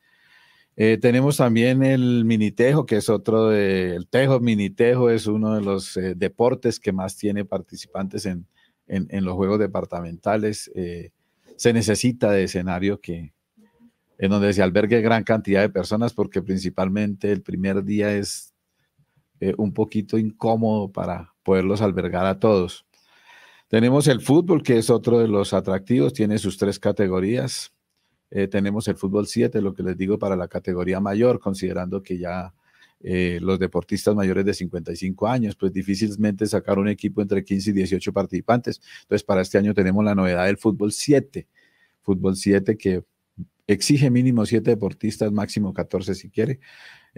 Eh, 0.81 0.97
tenemos 0.97 1.38
también 1.38 1.83
el 1.83 2.25
minitejo, 2.25 2.87
que 2.87 2.99
es 2.99 3.09
otro 3.09 3.49
de, 3.49 3.97
el 3.97 4.07
tejo, 4.07 4.38
minitejo 4.38 5.11
es 5.11 5.27
uno 5.27 5.57
de 5.57 5.61
los 5.61 5.97
eh, 5.97 6.14
deportes 6.14 6.79
que 6.79 6.92
más 6.92 7.16
tiene 7.16 7.44
participantes 7.44 8.27
en, 8.27 8.47
en, 8.87 9.25
los 9.25 9.35
juegos 9.35 9.59
departamentales. 9.59 10.71
Eh, 10.77 11.11
se 11.57 11.73
necesita 11.73 12.31
de 12.31 12.44
escenario 12.44 13.01
que, 13.01 13.33
en 14.18 14.31
donde 14.31 14.53
se 14.53 14.62
albergue 14.62 15.01
gran 15.01 15.25
cantidad 15.25 15.62
de 15.62 15.68
personas, 15.68 16.12
porque 16.14 16.42
principalmente 16.42 17.33
el 17.33 17.42
primer 17.42 17.83
día 17.83 18.14
es 18.14 18.48
eh, 19.40 19.55
un 19.57 19.72
poquito 19.72 20.18
incómodo 20.18 20.90
para 20.90 21.35
poderlos 21.42 21.81
albergar 21.81 22.27
a 22.27 22.38
todos. 22.38 22.87
Tenemos 23.68 24.09
el 24.09 24.20
fútbol, 24.20 24.62
que 24.62 24.79
es 24.79 24.90
otro 24.90 25.18
de 25.18 25.29
los 25.29 25.53
atractivos, 25.53 26.12
tiene 26.12 26.38
sus 26.38 26.57
tres 26.57 26.79
categorías. 26.79 27.72
Eh, 28.31 28.48
tenemos 28.48 28.88
el 28.88 28.96
fútbol 28.96 29.27
7, 29.27 29.61
lo 29.61 29.74
que 29.74 29.83
les 29.83 29.96
digo 29.96 30.18
para 30.18 30.37
la 30.37 30.48
categoría 30.48 31.01
mayor, 31.01 31.38
considerando 31.38 32.03
que 32.03 32.18
ya 32.18 32.55
eh, 33.01 33.38
los 33.40 33.59
deportistas 33.59 34.14
mayores 34.14 34.44
de 34.44 34.55
55 34.55 35.29
años, 35.29 35.55
pues 35.55 35.72
difícilmente 35.72 36.46
sacar 36.46 36.79
un 36.79 36.88
equipo 36.88 37.22
entre 37.22 37.44
15 37.44 37.70
y 37.70 37.72
18 37.74 38.12
participantes. 38.12 38.81
Entonces, 39.03 39.22
para 39.22 39.42
este 39.42 39.59
año 39.59 39.72
tenemos 39.74 40.05
la 40.05 40.14
novedad 40.14 40.46
del 40.46 40.59
fútbol 40.59 40.92
7. 40.92 41.46
Fútbol 42.03 42.37
7 42.37 42.77
que 42.77 43.05
exige 43.68 44.11
mínimo 44.11 44.46
siete 44.46 44.70
deportistas, 44.70 45.31
máximo 45.31 45.72
14 45.72 46.14
si 46.14 46.31
quiere, 46.31 46.59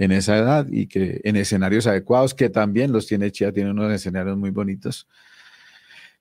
en 0.00 0.12
esa 0.12 0.38
edad 0.38 0.66
y 0.70 0.86
que 0.86 1.20
en 1.24 1.36
escenarios 1.36 1.86
adecuados, 1.86 2.32
que 2.34 2.48
también 2.48 2.90
los 2.90 3.06
tiene 3.06 3.30
Chía, 3.30 3.52
tiene 3.52 3.70
unos 3.70 3.92
escenarios 3.92 4.36
muy 4.38 4.50
bonitos. 4.50 5.06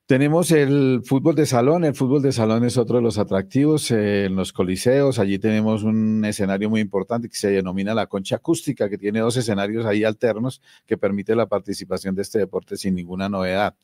Tenemos 0.05 0.51
el 0.51 1.01
fútbol 1.05 1.35
de 1.35 1.45
salón, 1.45 1.85
el 1.85 1.95
fútbol 1.95 2.21
de 2.21 2.33
salón 2.33 2.65
es 2.65 2.77
otro 2.77 2.97
de 2.97 3.03
los 3.03 3.17
atractivos 3.17 3.89
eh, 3.91 4.25
en 4.25 4.35
los 4.35 4.51
coliseos, 4.51 5.17
allí 5.17 5.39
tenemos 5.39 5.83
un 5.83 6.25
escenario 6.25 6.69
muy 6.69 6.81
importante 6.81 7.29
que 7.29 7.37
se 7.37 7.51
denomina 7.51 7.93
la 7.93 8.07
concha 8.07 8.35
acústica, 8.35 8.89
que 8.89 8.97
tiene 8.97 9.21
dos 9.21 9.37
escenarios 9.37 9.85
ahí 9.85 10.03
alternos 10.03 10.61
que 10.85 10.97
permite 10.97 11.33
la 11.33 11.45
participación 11.45 12.15
de 12.15 12.23
este 12.23 12.37
deporte 12.37 12.75
sin 12.75 12.95
ninguna 12.95 13.29
novedad. 13.29 13.75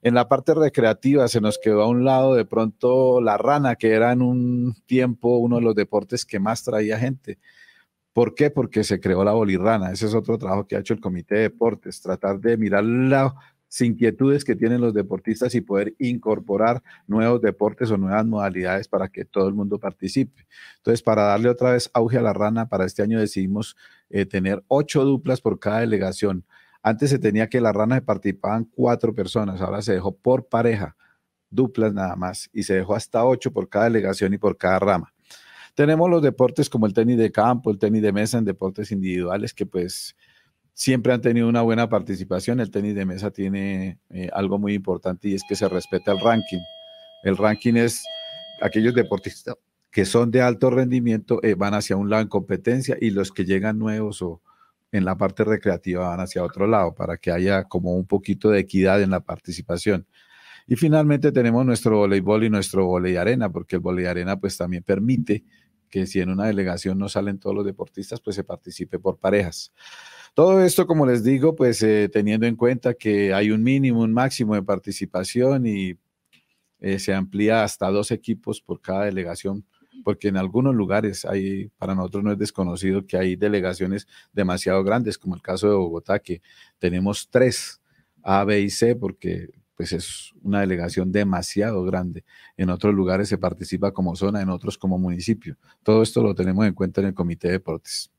En 0.00 0.14
la 0.14 0.28
parte 0.28 0.54
recreativa 0.54 1.28
se 1.28 1.42
nos 1.42 1.58
quedó 1.58 1.82
a 1.82 1.88
un 1.88 2.04
lado 2.04 2.34
de 2.34 2.46
pronto 2.46 3.20
la 3.20 3.36
rana, 3.36 3.76
que 3.76 3.90
era 3.92 4.12
en 4.12 4.22
un 4.22 4.76
tiempo 4.86 5.36
uno 5.36 5.56
de 5.56 5.62
los 5.62 5.74
deportes 5.74 6.24
que 6.24 6.38
más 6.38 6.64
traía 6.64 6.98
gente. 6.98 7.38
¿Por 8.16 8.34
qué? 8.34 8.48
Porque 8.50 8.82
se 8.82 8.98
creó 8.98 9.22
la 9.24 9.32
bolirrana. 9.32 9.92
Ese 9.92 10.06
es 10.06 10.14
otro 10.14 10.38
trabajo 10.38 10.66
que 10.66 10.74
ha 10.74 10.78
hecho 10.78 10.94
el 10.94 11.02
Comité 11.02 11.34
de 11.34 11.40
Deportes, 11.42 12.00
tratar 12.00 12.40
de 12.40 12.56
mirar 12.56 12.82
la 12.82 13.34
inquietudes 13.78 14.42
que 14.42 14.56
tienen 14.56 14.80
los 14.80 14.94
deportistas 14.94 15.54
y 15.54 15.60
poder 15.60 15.94
incorporar 15.98 16.82
nuevos 17.06 17.42
deportes 17.42 17.90
o 17.90 17.98
nuevas 17.98 18.24
modalidades 18.24 18.88
para 18.88 19.08
que 19.08 19.26
todo 19.26 19.48
el 19.48 19.52
mundo 19.52 19.78
participe. 19.78 20.46
Entonces, 20.78 21.02
para 21.02 21.24
darle 21.24 21.50
otra 21.50 21.72
vez 21.72 21.90
auge 21.92 22.16
a 22.16 22.22
la 22.22 22.32
rana, 22.32 22.70
para 22.70 22.86
este 22.86 23.02
año 23.02 23.20
decidimos 23.20 23.76
eh, 24.08 24.24
tener 24.24 24.64
ocho 24.68 25.04
duplas 25.04 25.42
por 25.42 25.60
cada 25.60 25.80
delegación. 25.80 26.46
Antes 26.82 27.10
se 27.10 27.18
tenía 27.18 27.50
que 27.50 27.60
la 27.60 27.74
rana 27.74 28.00
participaban 28.00 28.64
cuatro 28.64 29.14
personas, 29.14 29.60
ahora 29.60 29.82
se 29.82 29.92
dejó 29.92 30.16
por 30.16 30.48
pareja, 30.48 30.96
duplas 31.50 31.92
nada 31.92 32.16
más, 32.16 32.48
y 32.54 32.62
se 32.62 32.76
dejó 32.76 32.94
hasta 32.94 33.26
ocho 33.26 33.52
por 33.52 33.68
cada 33.68 33.84
delegación 33.84 34.32
y 34.32 34.38
por 34.38 34.56
cada 34.56 34.78
rama. 34.78 35.12
Tenemos 35.76 36.08
los 36.08 36.22
deportes 36.22 36.70
como 36.70 36.86
el 36.86 36.94
tenis 36.94 37.18
de 37.18 37.30
campo, 37.30 37.70
el 37.70 37.78
tenis 37.78 38.00
de 38.00 38.10
mesa 38.10 38.38
en 38.38 38.46
deportes 38.46 38.90
individuales 38.92 39.52
que 39.52 39.66
pues 39.66 40.16
siempre 40.72 41.12
han 41.12 41.20
tenido 41.20 41.48
una 41.48 41.60
buena 41.60 41.86
participación. 41.90 42.60
El 42.60 42.70
tenis 42.70 42.94
de 42.94 43.04
mesa 43.04 43.30
tiene 43.30 43.98
eh, 44.08 44.30
algo 44.32 44.58
muy 44.58 44.72
importante 44.72 45.28
y 45.28 45.34
es 45.34 45.42
que 45.46 45.54
se 45.54 45.68
respeta 45.68 46.12
el 46.12 46.20
ranking. 46.20 46.62
El 47.24 47.36
ranking 47.36 47.74
es 47.74 48.02
aquellos 48.62 48.94
deportistas 48.94 49.56
que 49.90 50.06
son 50.06 50.30
de 50.30 50.40
alto 50.40 50.70
rendimiento 50.70 51.40
eh, 51.42 51.54
van 51.54 51.74
hacia 51.74 51.96
un 51.96 52.08
lado 52.08 52.22
en 52.22 52.28
competencia 52.28 52.96
y 52.98 53.10
los 53.10 53.30
que 53.30 53.44
llegan 53.44 53.78
nuevos 53.78 54.22
o 54.22 54.40
en 54.92 55.04
la 55.04 55.18
parte 55.18 55.44
recreativa 55.44 56.08
van 56.08 56.20
hacia 56.20 56.42
otro 56.42 56.66
lado 56.66 56.94
para 56.94 57.18
que 57.18 57.32
haya 57.32 57.64
como 57.64 57.94
un 57.94 58.06
poquito 58.06 58.48
de 58.48 58.60
equidad 58.60 59.02
en 59.02 59.10
la 59.10 59.20
participación. 59.20 60.06
Y 60.66 60.76
finalmente 60.76 61.32
tenemos 61.32 61.66
nuestro 61.66 61.98
voleibol 61.98 62.44
y 62.44 62.50
nuestro 62.50 62.86
volei 62.86 63.16
arena, 63.16 63.52
porque 63.52 63.76
el 63.76 63.80
volei 63.80 64.06
arena 64.06 64.38
pues 64.38 64.56
también 64.56 64.82
permite 64.82 65.44
si 66.04 66.20
en 66.20 66.28
una 66.28 66.46
delegación 66.46 66.98
no 66.98 67.08
salen 67.08 67.38
todos 67.38 67.56
los 67.56 67.64
deportistas, 67.64 68.20
pues 68.20 68.36
se 68.36 68.44
participe 68.44 68.98
por 68.98 69.18
parejas. 69.18 69.72
Todo 70.34 70.62
esto, 70.62 70.86
como 70.86 71.06
les 71.06 71.24
digo, 71.24 71.56
pues 71.56 71.82
eh, 71.82 72.10
teniendo 72.12 72.46
en 72.46 72.56
cuenta 72.56 72.92
que 72.92 73.32
hay 73.32 73.50
un 73.50 73.62
mínimo, 73.62 74.02
un 74.02 74.12
máximo 74.12 74.54
de 74.54 74.62
participación 74.62 75.66
y 75.66 75.96
eh, 76.80 76.98
se 76.98 77.14
amplía 77.14 77.64
hasta 77.64 77.90
dos 77.90 78.10
equipos 78.10 78.60
por 78.60 78.82
cada 78.82 79.06
delegación, 79.06 79.64
porque 80.04 80.28
en 80.28 80.36
algunos 80.36 80.74
lugares 80.74 81.24
hay, 81.24 81.68
para 81.78 81.94
nosotros 81.94 82.22
no 82.22 82.32
es 82.32 82.38
desconocido 82.38 83.06
que 83.06 83.16
hay 83.16 83.36
delegaciones 83.36 84.06
demasiado 84.32 84.84
grandes, 84.84 85.16
como 85.16 85.34
el 85.34 85.40
caso 85.40 85.70
de 85.70 85.76
Bogotá, 85.76 86.18
que 86.18 86.42
tenemos 86.78 87.30
tres, 87.30 87.80
A, 88.22 88.44
B 88.44 88.60
y 88.60 88.68
C, 88.68 88.94
porque 88.94 89.48
pues 89.76 89.92
es 89.92 90.32
una 90.42 90.60
delegación 90.60 91.12
demasiado 91.12 91.82
grande. 91.84 92.24
En 92.56 92.70
otros 92.70 92.94
lugares 92.94 93.28
se 93.28 93.38
participa 93.38 93.92
como 93.92 94.16
zona, 94.16 94.40
en 94.40 94.48
otros 94.48 94.78
como 94.78 94.98
municipio. 94.98 95.56
Todo 95.82 96.02
esto 96.02 96.22
lo 96.22 96.34
tenemos 96.34 96.66
en 96.66 96.74
cuenta 96.74 97.00
en 97.00 97.08
el 97.08 97.14
Comité 97.14 97.48
de 97.48 97.54
Deportes. 97.54 98.10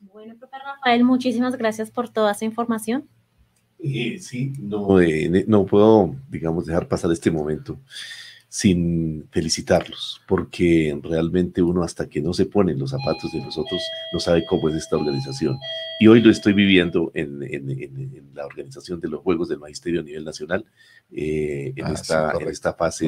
Bueno, 0.00 0.36
profe 0.38 0.56
Rafael, 0.58 1.04
muchísimas 1.04 1.56
gracias 1.56 1.90
por 1.90 2.08
toda 2.08 2.32
esa 2.32 2.44
información. 2.44 3.08
Eh, 3.78 4.18
sí, 4.18 4.52
no, 4.58 5.00
eh, 5.00 5.44
no 5.46 5.64
puedo, 5.64 6.16
digamos, 6.28 6.66
dejar 6.66 6.88
pasar 6.88 7.12
este 7.12 7.30
momento 7.30 7.78
sin 8.50 9.28
felicitarlos, 9.30 10.22
porque 10.26 10.98
realmente 11.02 11.60
uno 11.60 11.82
hasta 11.82 12.08
que 12.08 12.22
no 12.22 12.32
se 12.32 12.46
pone 12.46 12.72
en 12.72 12.78
los 12.78 12.90
zapatos 12.90 13.30
de 13.30 13.40
nosotros 13.40 13.82
no 14.10 14.20
sabe 14.20 14.46
cómo 14.46 14.70
es 14.70 14.74
esta 14.74 14.96
organización. 14.96 15.58
Y 16.00 16.06
hoy 16.06 16.22
lo 16.22 16.30
estoy 16.30 16.54
viviendo 16.54 17.10
en, 17.14 17.40
la 18.34 18.46
organización 18.46 19.00
de 19.00 19.08
los 19.08 19.20
Juegos 19.20 19.50
del 19.50 19.58
Magisterio 19.58 20.00
a 20.00 20.04
nivel 20.04 20.24
nacional, 20.24 20.64
eh, 21.10 21.74
en, 21.76 21.84
ah, 21.84 21.92
esta, 21.92 22.32
en, 22.40 22.48
esta, 22.48 22.72
fase 22.72 23.06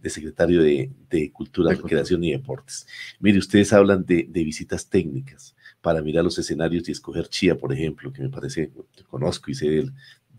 de, 0.00 0.10
secretario 0.10 0.62
de, 0.62 1.30
Cultura, 1.32 1.74
Recreación 1.74 2.24
y 2.24 2.32
Deportes. 2.32 2.86
Mire, 3.20 3.38
ustedes 3.38 3.74
hablan 3.74 4.06
de, 4.06 4.22
visitas 4.32 4.88
técnicas 4.88 5.54
para 5.82 6.00
mirar 6.00 6.24
los 6.24 6.38
escenarios 6.38 6.88
y 6.88 6.92
escoger 6.92 7.28
Chía, 7.28 7.58
por 7.58 7.72
ejemplo, 7.74 8.12
que 8.12 8.22
me 8.22 8.30
parece, 8.30 8.70
conozco 9.08 9.50
y 9.50 9.54
sé 9.54 9.68
del, 9.68 9.92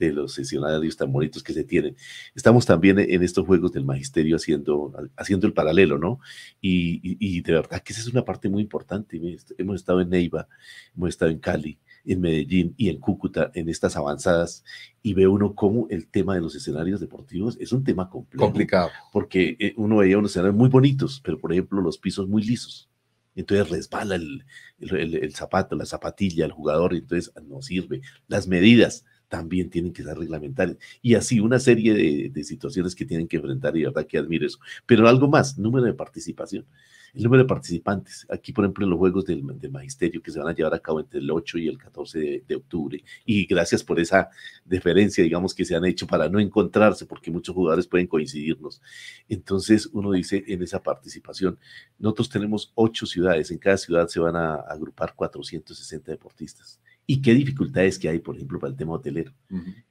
de 0.06 0.14
los 0.14 0.34
sesionarios 0.34 0.98
tan 0.98 1.12
bonitos 1.12 1.44
que 1.44 1.54
se 1.54 1.64
tienen. 1.64 1.96
Estamos 2.36 2.66
también 2.66 3.00
en 3.00 3.24
estos 3.24 3.46
juegos 3.46 3.72
del 3.72 3.86
magisterio 3.86 4.36
haciendo, 4.36 4.94
haciendo 5.16 5.48
el 5.48 5.54
paralelo, 5.54 5.98
¿no? 5.98 6.20
Y, 6.62 7.42
de 7.42 7.54
verdad 7.54 7.82
que 7.82 7.94
esa 7.94 8.02
es 8.02 8.08
una 8.08 8.24
parte 8.24 8.50
muy 8.50 8.62
importante. 8.62 9.20
Hemos 9.58 9.76
estado 9.76 10.02
en 10.02 10.10
Neiva, 10.10 10.48
hemos 10.96 11.10
estado 11.10 11.32
en 11.32 11.40
Cali, 11.40 11.80
en 12.06 12.22
Medellín 12.22 12.74
y 12.78 12.90
en 12.90 13.00
Cúcuta 13.00 13.52
en 13.54 13.70
estas 13.70 13.96
avanzadas 13.96 14.64
y 15.02 15.14
ve 15.14 15.28
uno 15.28 15.56
cómo 15.56 15.88
el 15.90 16.08
tema 16.08 16.36
de 16.36 16.42
los 16.42 16.56
escenarios 16.56 17.00
deportivos 17.00 17.58
es 17.60 17.72
un 17.72 17.84
tema 17.84 18.10
complicado. 18.10 18.90
Porque 19.12 19.56
eh, 19.60 19.74
uno 19.78 19.98
veía 19.98 20.18
unos 20.18 20.32
escenarios 20.32 20.56
muy 20.56 20.70
bonitos, 20.70 21.22
pero 21.24 21.40
por 21.40 21.52
ejemplo 21.52 21.82
los 21.82 21.98
pisos 21.98 22.28
muy 22.28 22.44
lisos. 22.44 22.90
Entonces 23.36 23.70
resbala 23.70 24.16
el, 24.16 24.44
el 24.80 25.34
zapato, 25.34 25.76
la 25.76 25.86
zapatilla, 25.86 26.46
el 26.46 26.52
jugador, 26.52 26.94
y 26.94 26.98
entonces 26.98 27.34
no 27.44 27.62
sirve. 27.62 28.02
Las 28.28 28.48
medidas, 28.48 29.06
también 29.34 29.68
tienen 29.68 29.92
que 29.92 30.04
ser 30.04 30.16
reglamentarias. 30.16 30.78
Y 31.02 31.16
así 31.16 31.40
una 31.40 31.58
serie 31.58 32.30
de, 32.30 32.44
situaciones 32.44 32.94
que 32.94 33.04
tienen 33.04 33.28
que 33.28 33.38
enfrentar 33.38 33.76
y 33.76 33.80
de 33.80 33.88
verdad 33.88 34.06
que 34.06 34.20
admiro 34.20 34.46
eso. 34.46 34.60
Pero 34.86 35.08
algo 35.08 35.28
más, 35.28 35.58
número 35.58 35.88
de 35.88 35.94
participación. 35.96 36.68
El 37.16 37.24
número 37.24 37.42
de 37.42 37.50
participantes, 37.50 38.28
aquí 38.30 38.54
por 38.54 38.64
ejemplo 38.64 38.84
en 38.84 38.92
los 38.92 39.00
Juegos 39.00 39.26
del, 39.26 39.42
Magisterio 39.44 40.22
que 40.22 40.30
se 40.30 40.38
van 40.38 40.50
a 40.50 40.54
llevar 40.54 40.76
a 40.76 40.80
cabo 40.80 41.00
entre 41.00 41.20
el 41.20 41.32
8 41.32 41.58
y 41.58 41.68
el 41.68 41.80
14 41.80 42.44
de, 42.48 42.56
octubre. 42.56 43.04
Y 43.26 43.48
gracias 43.48 43.84
por 43.84 44.00
esa 44.00 44.30
deferencia, 44.66 45.24
digamos, 45.24 45.56
que 45.56 45.66
se 45.66 45.76
han 45.76 45.86
hecho 45.86 46.06
para 46.06 46.30
no 46.30 46.40
encontrarse, 46.40 47.08
porque 47.08 47.32
muchos 47.32 47.56
jugadores 47.56 47.88
pueden 47.88 48.06
coincidirnos. 48.06 48.84
Entonces 49.28 49.90
uno 49.94 50.12
dice 50.12 50.44
en 50.46 50.62
esa 50.62 50.84
participación, 50.84 51.58
nosotros 51.98 52.30
tenemos 52.30 52.72
ocho 52.76 53.08
ciudades, 53.08 53.50
en 53.50 53.58
cada 53.58 53.78
ciudad 53.78 54.08
se 54.08 54.20
van 54.20 54.36
a 54.36 54.58
agrupar 54.58 55.16
460 55.16 56.12
deportistas 56.12 56.83
y 57.06 57.22
qué 57.22 57.34
dificultades 57.34 58.00
que 58.00 58.08
hay, 58.08 58.20
por 58.20 58.36
ejemplo, 58.36 58.60
para 58.60 58.72
el 58.72 58.78
tema 58.78 58.94
hotelero 58.94 59.34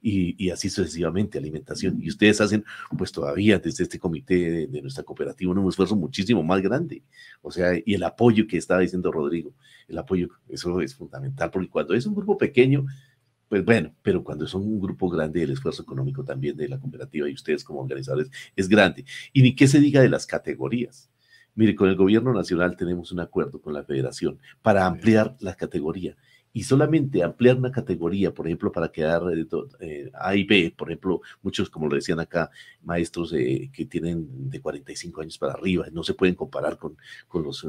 y, 0.00 0.50
así 0.50 0.70
sucesivamente, 0.70 1.38
alimentación. 1.38 2.02
Y 2.02 2.08
ustedes 2.08 2.40
hacen, 2.40 2.64
pues 2.96 3.12
todavía 3.12 3.58
desde 3.58 3.84
este 3.84 3.98
comité 3.98 4.66
de, 4.66 4.82
nuestra 4.82 5.04
cooperativa, 5.04 5.52
un 5.52 5.68
esfuerzo 5.68 5.94
muchísimo 5.94 6.42
más 6.42 6.62
grande. 6.62 7.02
O 7.42 7.50
sea, 7.50 7.72
y 7.84 7.94
el 7.94 8.02
apoyo 8.02 8.46
que 8.46 8.56
estaba 8.56 8.80
diciendo 8.80 9.12
Rodrigo, 9.12 9.52
el 9.88 9.98
apoyo, 9.98 10.28
eso 10.48 10.80
es 10.80 10.94
fundamental, 10.94 11.50
porque 11.50 11.68
cuando 11.68 11.94
es 11.94 12.06
un 12.06 12.14
grupo 12.14 12.38
pequeño, 12.38 12.86
pues 13.48 13.62
bueno, 13.62 13.94
pero 14.02 14.24
cuando 14.24 14.46
son 14.46 14.62
un 14.62 14.80
grupo 14.80 15.10
grande, 15.10 15.42
el 15.42 15.50
esfuerzo 15.50 15.82
económico 15.82 16.24
también 16.24 16.56
de 16.56 16.68
la 16.68 16.80
cooperativa 16.80 17.28
y 17.28 17.34
ustedes 17.34 17.62
como 17.62 17.80
organizadores 17.80 18.30
es 18.56 18.68
grande. 18.68 19.04
Y 19.34 19.42
ni 19.42 19.54
qué 19.54 19.68
se 19.68 19.80
diga 19.80 20.00
de 20.00 20.08
las 20.08 20.26
categorías. 20.26 21.10
Mire, 21.54 21.74
con 21.74 21.90
el 21.90 21.96
gobierno 21.96 22.32
nacional 22.32 22.76
tenemos 22.78 23.12
un 23.12 23.20
acuerdo 23.20 23.60
con 23.60 23.74
la 23.74 23.84
federación 23.84 24.38
para 24.62 24.86
ampliar 24.86 25.36
la 25.40 25.54
categoría 25.54 26.16
y 26.52 26.64
solamente 26.64 27.22
ampliar 27.22 27.56
una 27.56 27.72
categoría, 27.72 28.32
por 28.34 28.46
ejemplo, 28.46 28.70
para 28.70 28.90
quedar 28.90 29.22
eh, 29.32 29.46
eh, 29.80 30.10
A 30.14 30.36
y 30.36 30.44
B, 30.44 30.74
por 30.76 30.90
ejemplo, 30.90 31.20
muchos, 31.42 31.70
como 31.70 31.88
lo 31.88 31.94
decían 31.94 32.20
acá, 32.20 32.50
maestros 32.82 33.32
eh, 33.32 33.70
que 33.72 33.86
tienen 33.86 34.50
de 34.50 34.60
45 34.60 35.22
años 35.22 35.38
para 35.38 35.54
arriba, 35.54 35.86
no 35.92 36.02
se 36.02 36.14
pueden 36.14 36.34
comparar 36.34 36.76
con, 36.76 36.96
con 37.26 37.42
los 37.42 37.66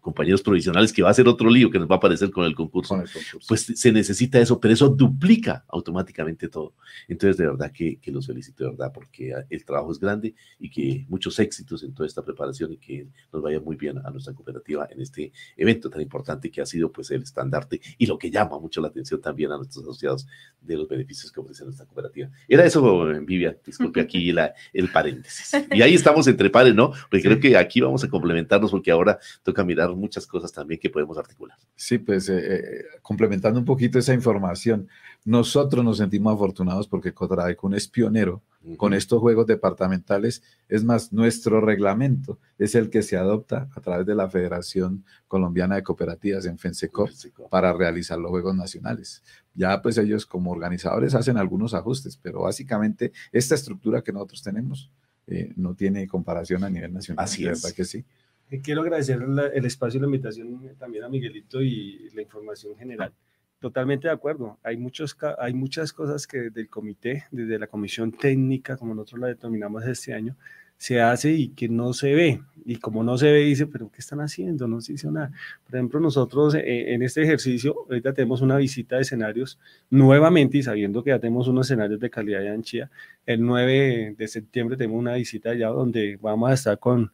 compañeros 0.00 0.42
provisionales, 0.42 0.92
que 0.92 1.02
va 1.02 1.10
a 1.10 1.14
ser 1.14 1.26
otro 1.28 1.48
lío 1.48 1.70
que 1.70 1.78
nos 1.78 1.88
va 1.88 1.94
a 1.94 1.98
aparecer 1.98 2.30
con 2.30 2.44
el, 2.44 2.54
concurso. 2.54 3.02
Pues 3.46 3.62
se 3.74 3.92
necesita 3.92 4.38
eso, 4.38 4.60
pero 4.60 4.74
eso 4.74 4.88
duplica 4.88 5.64
automáticamente 5.68 6.48
todo. 6.48 6.74
Entonces, 7.06 7.36
de 7.36 7.46
verdad 7.46 7.72
que, 7.72 7.98
que 7.98 8.10
los 8.10 8.26
felicito, 8.26 8.64
de 8.64 8.70
verdad, 8.70 8.92
porque 8.92 9.32
el 9.48 9.64
trabajo 9.64 9.92
es 9.92 9.98
grande 9.98 10.34
y 10.58 10.70
que 10.70 11.06
muchos 11.08 11.38
éxitos 11.38 11.82
en 11.82 11.94
toda 11.94 12.06
esta 12.06 12.24
preparación 12.24 12.72
y 12.72 12.78
que 12.78 13.06
nos 13.32 13.42
vaya 13.42 13.60
muy 13.60 13.76
bien 13.76 13.98
a 13.98 14.10
nuestra 14.10 14.34
cooperativa 14.34 14.88
en 14.90 15.00
este 15.00 15.32
evento 15.56 15.88
tan 15.88 16.02
importante 16.02 16.50
que 16.50 16.60
ha 16.60 16.66
sido 16.66 16.90
pues 16.90 17.10
el 17.10 17.22
estandarte 17.22 17.80
y 17.96 18.06
lo 18.06 18.17
que 18.18 18.30
llama 18.30 18.58
mucho 18.58 18.80
la 18.80 18.88
atención 18.88 19.20
también 19.20 19.52
a 19.52 19.56
nuestros 19.56 19.84
asociados 19.84 20.26
de 20.60 20.76
los 20.76 20.88
beneficios 20.88 21.30
que 21.30 21.40
ofrece 21.40 21.64
nuestra 21.64 21.86
cooperativa. 21.86 22.28
Era 22.48 22.64
eso, 22.64 23.06
Vivian, 23.22 23.56
disculpe 23.64 24.00
aquí 24.00 24.32
la, 24.32 24.54
el 24.72 24.90
paréntesis. 24.90 25.52
Y 25.72 25.82
ahí 25.82 25.94
estamos 25.94 26.26
entre 26.26 26.50
pares, 26.50 26.74
¿no? 26.74 26.92
Porque 27.10 27.22
creo 27.22 27.40
que 27.40 27.56
aquí 27.56 27.80
vamos 27.80 28.04
a 28.04 28.08
complementarnos 28.08 28.70
porque 28.70 28.90
ahora 28.90 29.18
toca 29.42 29.64
mirar 29.64 29.90
muchas 29.94 30.26
cosas 30.26 30.52
también 30.52 30.80
que 30.80 30.90
podemos 30.90 31.16
articular. 31.18 31.56
Sí, 31.76 31.98
pues 31.98 32.28
eh, 32.28 32.38
eh, 32.38 32.84
complementando 33.02 33.58
un 33.58 33.64
poquito 33.64 33.98
esa 33.98 34.14
información, 34.14 34.88
nosotros 35.24 35.84
nos 35.84 35.98
sentimos 35.98 36.34
afortunados 36.34 36.88
porque 36.88 37.12
Cotradecun 37.12 37.74
es 37.74 37.88
pionero 37.88 38.42
con 38.76 38.94
estos 38.94 39.20
juegos 39.20 39.46
departamentales. 39.46 40.42
Es 40.68 40.84
más, 40.84 41.12
nuestro 41.12 41.60
reglamento 41.60 42.38
es 42.58 42.74
el 42.74 42.90
que 42.90 43.02
se 43.02 43.16
adopta 43.16 43.68
a 43.74 43.80
través 43.80 44.06
de 44.06 44.14
la 44.14 44.28
Federación 44.28 45.04
Colombiana 45.26 45.76
de 45.76 45.82
Cooperativas 45.82 46.46
en 46.46 46.58
FENSECO 46.58 47.08
para 47.50 47.72
realizar 47.72 48.18
los 48.18 48.30
juegos 48.30 48.54
nacionales. 48.54 49.22
Ya 49.54 49.80
pues 49.82 49.98
ellos 49.98 50.26
como 50.26 50.50
organizadores 50.52 51.14
hacen 51.14 51.36
algunos 51.36 51.74
ajustes, 51.74 52.16
pero 52.16 52.42
básicamente 52.42 53.12
esta 53.32 53.54
estructura 53.54 54.02
que 54.02 54.12
nosotros 54.12 54.42
tenemos 54.42 54.90
eh, 55.26 55.52
no 55.56 55.74
tiene 55.74 56.06
comparación 56.06 56.64
a 56.64 56.70
nivel 56.70 56.92
nacional. 56.92 57.24
Así 57.24 57.46
es. 57.46 57.62
¿Verdad 57.62 57.76
que 57.76 57.84
sí? 57.84 58.04
Quiero 58.62 58.80
agradecer 58.80 59.20
el 59.52 59.64
espacio 59.66 59.98
y 59.98 60.00
la 60.00 60.06
invitación 60.06 60.74
también 60.78 61.04
a 61.04 61.08
Miguelito 61.08 61.60
y 61.60 62.08
la 62.14 62.22
información 62.22 62.74
general. 62.76 63.12
Totalmente 63.60 64.06
de 64.06 64.14
acuerdo. 64.14 64.56
Hay, 64.62 64.76
muchos, 64.76 65.16
hay 65.38 65.52
muchas 65.52 65.92
cosas 65.92 66.26
que 66.26 66.38
desde 66.38 66.60
el 66.60 66.68
comité, 66.68 67.24
desde 67.32 67.58
la 67.58 67.66
comisión 67.66 68.12
técnica, 68.12 68.76
como 68.76 68.94
nosotros 68.94 69.20
la 69.20 69.26
determinamos 69.28 69.84
este 69.84 70.14
año, 70.14 70.36
se 70.76 71.00
hace 71.00 71.32
y 71.32 71.48
que 71.48 71.68
no 71.68 71.92
se 71.92 72.14
ve. 72.14 72.40
Y 72.64 72.76
como 72.76 73.02
no 73.02 73.18
se 73.18 73.32
ve, 73.32 73.40
dice, 73.40 73.66
pero 73.66 73.90
¿qué 73.90 73.98
están 73.98 74.20
haciendo? 74.20 74.68
No 74.68 74.80
se 74.80 74.92
hizo 74.92 75.10
nada. 75.10 75.32
Por 75.64 75.74
ejemplo, 75.74 75.98
nosotros 75.98 76.54
eh, 76.54 76.94
en 76.94 77.02
este 77.02 77.22
ejercicio, 77.22 77.74
ahorita 77.88 78.12
tenemos 78.12 78.42
una 78.42 78.58
visita 78.58 78.96
de 78.96 79.02
escenarios 79.02 79.58
nuevamente 79.90 80.58
y 80.58 80.62
sabiendo 80.62 81.02
que 81.02 81.10
ya 81.10 81.18
tenemos 81.18 81.48
unos 81.48 81.66
escenarios 81.66 81.98
de 81.98 82.10
calidad 82.10 82.40
de 82.40 82.50
anchía, 82.50 82.90
el 83.26 83.44
9 83.44 84.14
de 84.16 84.28
septiembre 84.28 84.76
tenemos 84.76 85.00
una 85.00 85.14
visita 85.14 85.50
allá 85.50 85.68
donde 85.68 86.16
vamos 86.22 86.50
a 86.50 86.54
estar 86.54 86.78
con 86.78 87.10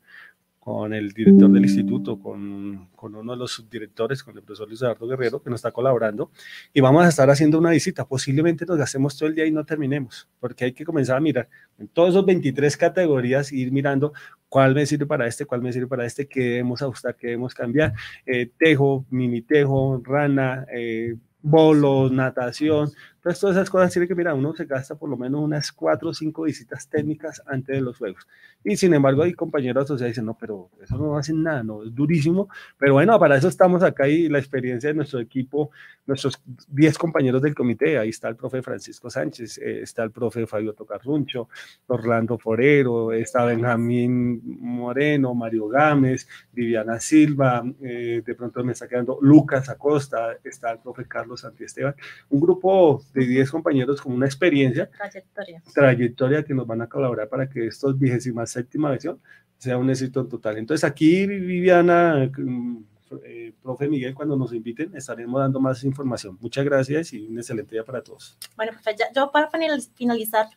con 0.64 0.94
el 0.94 1.12
director 1.12 1.50
del 1.52 1.64
instituto, 1.64 2.18
con, 2.18 2.88
con, 2.96 3.14
uno 3.14 3.32
de 3.32 3.38
los 3.38 3.52
subdirectores, 3.52 4.24
con 4.24 4.34
el 4.34 4.42
profesor 4.42 4.66
Luis 4.66 4.80
Eduardo 4.80 5.06
Guerrero, 5.06 5.42
que 5.42 5.50
nos 5.50 5.58
está 5.58 5.70
colaborando, 5.70 6.30
y 6.72 6.80
vamos 6.80 7.04
a 7.04 7.08
estar 7.08 7.28
haciendo 7.28 7.58
una 7.58 7.68
visita. 7.68 8.06
Posiblemente 8.06 8.64
nos 8.64 8.78
gastemos 8.78 9.14
todo 9.14 9.28
el 9.28 9.34
día 9.34 9.44
y 9.44 9.50
no 9.50 9.66
terminemos, 9.66 10.26
porque 10.40 10.64
hay 10.64 10.72
que 10.72 10.86
comenzar 10.86 11.18
a 11.18 11.20
mirar 11.20 11.50
en 11.78 11.86
todas 11.88 12.12
esas 12.14 12.24
23 12.24 12.78
categorías, 12.78 13.52
ir 13.52 13.72
mirando 13.72 14.14
cuál 14.48 14.74
me 14.74 14.86
sirve 14.86 15.04
para 15.04 15.26
este, 15.26 15.44
cuál 15.44 15.60
me 15.60 15.70
sirve 15.70 15.86
para 15.86 16.06
este, 16.06 16.26
qué 16.26 16.40
debemos 16.40 16.80
ajustar, 16.80 17.14
qué 17.14 17.26
debemos 17.26 17.52
cambiar. 17.52 17.92
Eh, 18.24 18.50
tejo, 18.58 19.04
mini 19.10 19.42
tejo, 19.42 20.00
rana, 20.02 20.64
eh, 20.74 21.14
bolos, 21.42 22.10
natación, 22.10 22.90
entonces 23.24 23.40
todas 23.40 23.56
esas 23.56 23.70
cosas 23.70 23.90
tiene 23.90 24.06
que 24.06 24.14
mirar, 24.14 24.34
uno 24.34 24.54
se 24.54 24.66
gasta 24.66 24.96
por 24.96 25.08
lo 25.08 25.16
menos 25.16 25.40
unas 25.40 25.72
cuatro 25.72 26.10
o 26.10 26.14
cinco 26.14 26.42
visitas 26.42 26.86
técnicas 26.90 27.40
antes 27.46 27.74
de 27.74 27.80
los 27.80 27.96
juegos. 27.96 28.28
Y 28.62 28.76
sin 28.76 28.92
embargo 28.92 29.22
hay 29.22 29.32
compañeros 29.32 29.90
que 29.90 30.04
dicen, 30.04 30.26
no, 30.26 30.36
pero 30.38 30.68
eso 30.82 30.98
no 30.98 31.16
hacen 31.16 31.42
nada, 31.42 31.62
no, 31.62 31.84
es 31.84 31.94
durísimo, 31.94 32.50
pero 32.76 32.92
bueno, 32.92 33.18
para 33.18 33.38
eso 33.38 33.48
estamos 33.48 33.82
acá 33.82 34.06
y 34.08 34.28
la 34.28 34.38
experiencia 34.38 34.90
de 34.90 34.94
nuestro 34.94 35.20
equipo, 35.20 35.70
nuestros 36.04 36.38
10 36.68 36.98
compañeros 36.98 37.40
del 37.40 37.54
comité, 37.54 37.96
ahí 37.96 38.10
está 38.10 38.28
el 38.28 38.36
profe 38.36 38.60
Francisco 38.60 39.08
Sánchez, 39.08 39.56
eh, 39.56 39.80
está 39.80 40.02
el 40.02 40.10
profe 40.10 40.46
Fabio 40.46 40.74
Tocarruncho, 40.74 41.48
Orlando 41.86 42.36
Forero, 42.36 43.10
está 43.10 43.46
Benjamín 43.46 44.42
Moreno, 44.44 45.34
Mario 45.34 45.68
Gámez, 45.68 46.28
Viviana 46.52 47.00
Silva, 47.00 47.64
eh, 47.80 48.22
de 48.22 48.34
pronto 48.34 48.62
me 48.62 48.72
está 48.72 48.86
quedando 48.86 49.16
Lucas 49.22 49.70
Acosta, 49.70 50.36
está 50.44 50.72
el 50.72 50.80
profe 50.80 51.06
Carlos 51.06 51.40
Santiesteban, 51.40 51.94
un 52.28 52.40
grupo 52.40 53.02
de 53.14 53.26
10 53.26 53.50
compañeros 53.50 54.02
con 54.02 54.12
una 54.12 54.26
experiencia, 54.26 54.90
trayectoria. 54.90 55.62
trayectoria 55.72 56.44
que 56.44 56.52
nos 56.52 56.66
van 56.66 56.82
a 56.82 56.88
colaborar 56.88 57.28
para 57.28 57.48
que 57.48 57.66
estos 57.66 57.98
vigésima 57.98 58.44
séptima 58.44 58.90
versión 58.90 59.20
sea 59.56 59.78
un 59.78 59.88
éxito 59.88 60.26
total. 60.26 60.58
Entonces 60.58 60.84
aquí 60.84 61.26
Viviana, 61.26 62.30
mm, 62.36 62.84
eh, 63.24 63.52
profe 63.62 63.88
Miguel, 63.88 64.14
cuando 64.14 64.36
nos 64.36 64.52
inviten 64.52 64.94
estaremos 64.96 65.40
dando 65.40 65.60
más 65.60 65.84
información. 65.84 66.36
Muchas 66.40 66.64
gracias 66.64 67.12
y 67.12 67.26
un 67.26 67.38
excelente 67.38 67.76
día 67.76 67.84
para 67.84 68.02
todos. 68.02 68.36
Bueno, 68.56 68.72
pues 68.82 68.96
yo 69.14 69.30
para 69.30 69.48
finalizar 69.94 70.48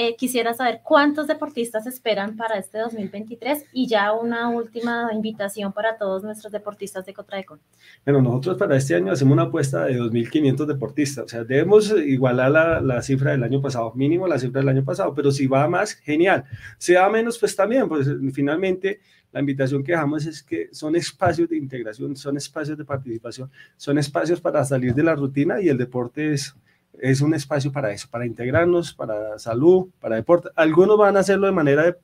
eh, 0.00 0.14
quisiera 0.14 0.54
saber 0.54 0.80
cuántos 0.84 1.26
deportistas 1.26 1.84
esperan 1.88 2.36
para 2.36 2.56
este 2.56 2.78
2023 2.78 3.64
y 3.72 3.88
ya 3.88 4.12
una 4.12 4.48
última 4.48 5.10
invitación 5.12 5.72
para 5.72 5.98
todos 5.98 6.22
nuestros 6.22 6.52
deportistas 6.52 7.04
de 7.04 7.12
Cotraecon. 7.12 7.58
Bueno, 8.04 8.22
nosotros 8.22 8.58
para 8.58 8.76
este 8.76 8.94
año 8.94 9.10
hacemos 9.10 9.32
una 9.32 9.42
apuesta 9.42 9.86
de 9.86 9.98
2.500 9.98 10.66
deportistas, 10.66 11.24
o 11.24 11.28
sea, 11.28 11.42
debemos 11.42 11.90
igualar 11.90 12.48
la, 12.48 12.80
la, 12.80 13.02
cifra 13.02 13.32
del 13.32 13.42
año 13.42 13.60
pasado, 13.60 13.92
mínimo 13.96 14.28
la 14.28 14.38
cifra 14.38 14.60
del 14.60 14.68
año 14.68 14.84
pasado, 14.84 15.12
pero 15.12 15.32
si 15.32 15.48
va 15.48 15.66
más, 15.66 15.94
genial. 15.94 16.44
Si 16.78 16.94
va 16.94 17.10
menos, 17.10 17.36
pues 17.36 17.56
también, 17.56 17.88
pues 17.88 18.06
finalmente 18.32 19.00
la 19.32 19.40
invitación 19.40 19.82
que 19.82 19.90
dejamos 19.90 20.26
es 20.26 20.44
que 20.44 20.68
son 20.70 20.94
espacios 20.94 21.48
de 21.48 21.56
integración, 21.56 22.14
son 22.14 22.36
espacios 22.36 22.78
de 22.78 22.84
participación, 22.84 23.50
son 23.76 23.98
espacios 23.98 24.40
para 24.40 24.64
salir 24.64 24.94
de 24.94 25.02
la 25.02 25.16
rutina 25.16 25.60
y 25.60 25.68
el 25.68 25.76
deporte 25.76 26.34
es 26.34 26.54
es 27.00 27.20
un 27.20 27.34
espacio 27.34 27.72
para 27.72 27.92
eso, 27.92 28.08
para 28.10 28.26
integrarnos, 28.26 28.92
para 28.92 29.38
salud, 29.38 29.88
para 30.00 30.16
deporte. 30.16 30.48
Algunos 30.56 30.98
van 30.98 31.16
a 31.16 31.20
hacerlo 31.20 31.46
de 31.46 31.52
manera 31.52 31.96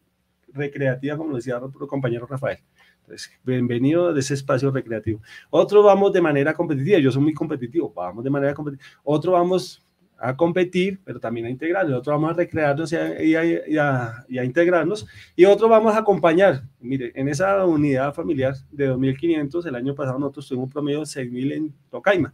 recreativa, 0.52 1.16
como 1.16 1.36
decía 1.36 1.60
el 1.62 1.88
compañero 1.88 2.26
Rafael. 2.26 2.58
Entonces, 3.00 3.30
bienvenido 3.44 4.08
a 4.08 4.18
ese 4.18 4.34
espacio 4.34 4.70
recreativo. 4.70 5.20
Otro 5.50 5.82
vamos 5.82 6.12
de 6.12 6.20
manera 6.20 6.54
competitiva, 6.54 6.98
yo 6.98 7.10
soy 7.10 7.22
muy 7.22 7.34
competitivo, 7.34 7.92
vamos 7.94 8.24
de 8.24 8.30
manera 8.30 8.54
competitiva. 8.54 8.88
Otro 9.02 9.32
vamos 9.32 9.84
a 10.16 10.34
competir, 10.34 11.00
pero 11.04 11.20
también 11.20 11.46
a 11.46 11.50
integrarnos. 11.50 11.98
Otro 11.98 12.12
vamos 12.14 12.30
a 12.30 12.34
recrearnos 12.34 12.92
y 12.92 12.96
a, 12.96 13.44
y 13.44 13.76
a, 13.76 14.44
integrarnos. 14.44 15.06
Y 15.36 15.44
otro 15.44 15.68
vamos 15.68 15.94
a 15.94 15.98
acompañar. 15.98 16.62
Mire, 16.80 17.12
en 17.14 17.28
esa 17.28 17.66
unidad 17.66 18.14
familiar 18.14 18.54
de 18.70 18.90
2.500, 18.90 19.66
el 19.66 19.74
año 19.74 19.94
pasado 19.94 20.18
nosotros 20.18 20.48
tuvimos 20.48 20.66
un 20.66 20.72
promedio 20.72 21.00
de 21.00 21.06
6.000 21.06 21.52
en 21.52 21.74
Tocaima 21.90 22.32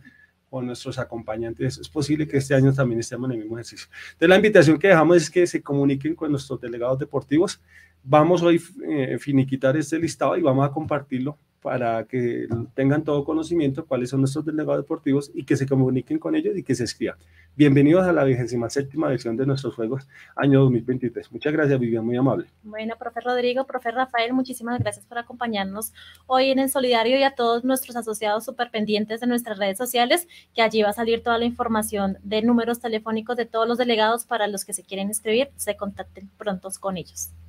con 0.51 0.67
nuestros 0.67 0.99
acompañantes. 0.99 1.79
Es 1.79 1.89
posible 1.89 2.27
que 2.27 2.37
este 2.39 2.55
año 2.55 2.73
también 2.75 3.01
estemos 3.01 3.31
en 3.31 3.37
el 3.37 3.43
mismo 3.43 3.57
ejercicio. 3.57 3.89
Entonces, 4.13 4.29
la 4.29 4.37
invitación 4.37 4.79
que 4.79 4.89
dejamos 4.89 5.17
es 5.17 5.31
que 5.31 5.47
se 5.47 5.63
comuniquen 5.63 6.15
con 6.15 6.31
nuestros 6.31 6.61
delegados 6.61 6.99
deportivos. 6.99 7.61
Vamos 8.03 8.43
hoy 8.43 8.57
a 8.59 8.91
eh, 8.91 9.19
finiquitar 9.19 9.77
este 9.77 9.99
listado 9.99 10.37
y 10.37 10.43
vamos 10.43 10.69
a 10.69 10.73
compartirlo 10.73 11.39
para 11.63 12.05
que 12.05 12.49
tengan 12.75 13.05
todo 13.05 13.25
conocimiento 13.25 13.85
cuáles 13.85 14.11
son 14.11 14.21
nuestros 14.21 14.45
delegados 14.45 14.83
deportivos 14.83 15.31
y 15.35 15.45
que 15.45 15.57
se 15.57 15.67
comuniquen 15.67 16.19
con 16.19 16.35
ellos 16.35 16.57
y 16.57 16.63
que 16.63 16.75
se 16.75 16.85
escriban. 16.85 17.17
Bienvenidos 17.57 18.07
a 18.07 18.13
la 18.13 18.25
vigésima 18.25 18.71
séptima 18.71 19.09
versión 19.09 19.37
de 19.37 19.45
nuestros 19.45 19.75
Juegos 19.75 20.09
año 20.37 20.61
2023. 20.61 21.31
Muchas 21.33 21.53
gracias, 21.53 21.79
Vivian, 21.79 22.05
muy 22.05 22.17
amable. 22.17 22.47
Bueno, 22.63 22.95
profe 22.99 23.21
Rodrigo, 23.21 23.67
profe 23.67 23.91
Rafael, 23.91 24.33
muchísimas 24.33 24.79
gracias 24.79 25.05
por 25.05 25.19
acompañarnos 25.19 25.93
hoy 26.27 26.51
en 26.51 26.59
el 26.59 26.71
Solidario 26.71 27.19
y 27.19 27.23
a 27.25 27.35
todos 27.35 27.65
nuestros 27.65 27.97
asociados 27.97 28.45
súper 28.45 28.71
pendientes 28.71 29.21
de 29.21 29.27
nuestras 29.27 29.59
redes 29.59 29.77
sociales, 29.77 30.29
que 30.55 30.63
allí 30.63 30.83
va 30.83 30.91
a 30.91 30.95
salir 30.95 31.23
toda 31.23 31.39
la 31.39 31.45
información 31.45 32.17
de 32.23 32.41
números 32.43 32.81
telefónicos 32.81 33.37
de 33.37 33.47
todos 33.47 33.69
los 33.69 33.77
delegados 33.77 34.25
para 34.25 34.47
los 34.47 34.65
que 34.65 34.73
se 34.73 34.83
quieren 34.83 35.11
escribir, 35.11 35.51
se 35.57 35.77
contacten 35.77 36.31
prontos 36.39 36.79
con 36.79 36.97
ellos. 36.97 37.31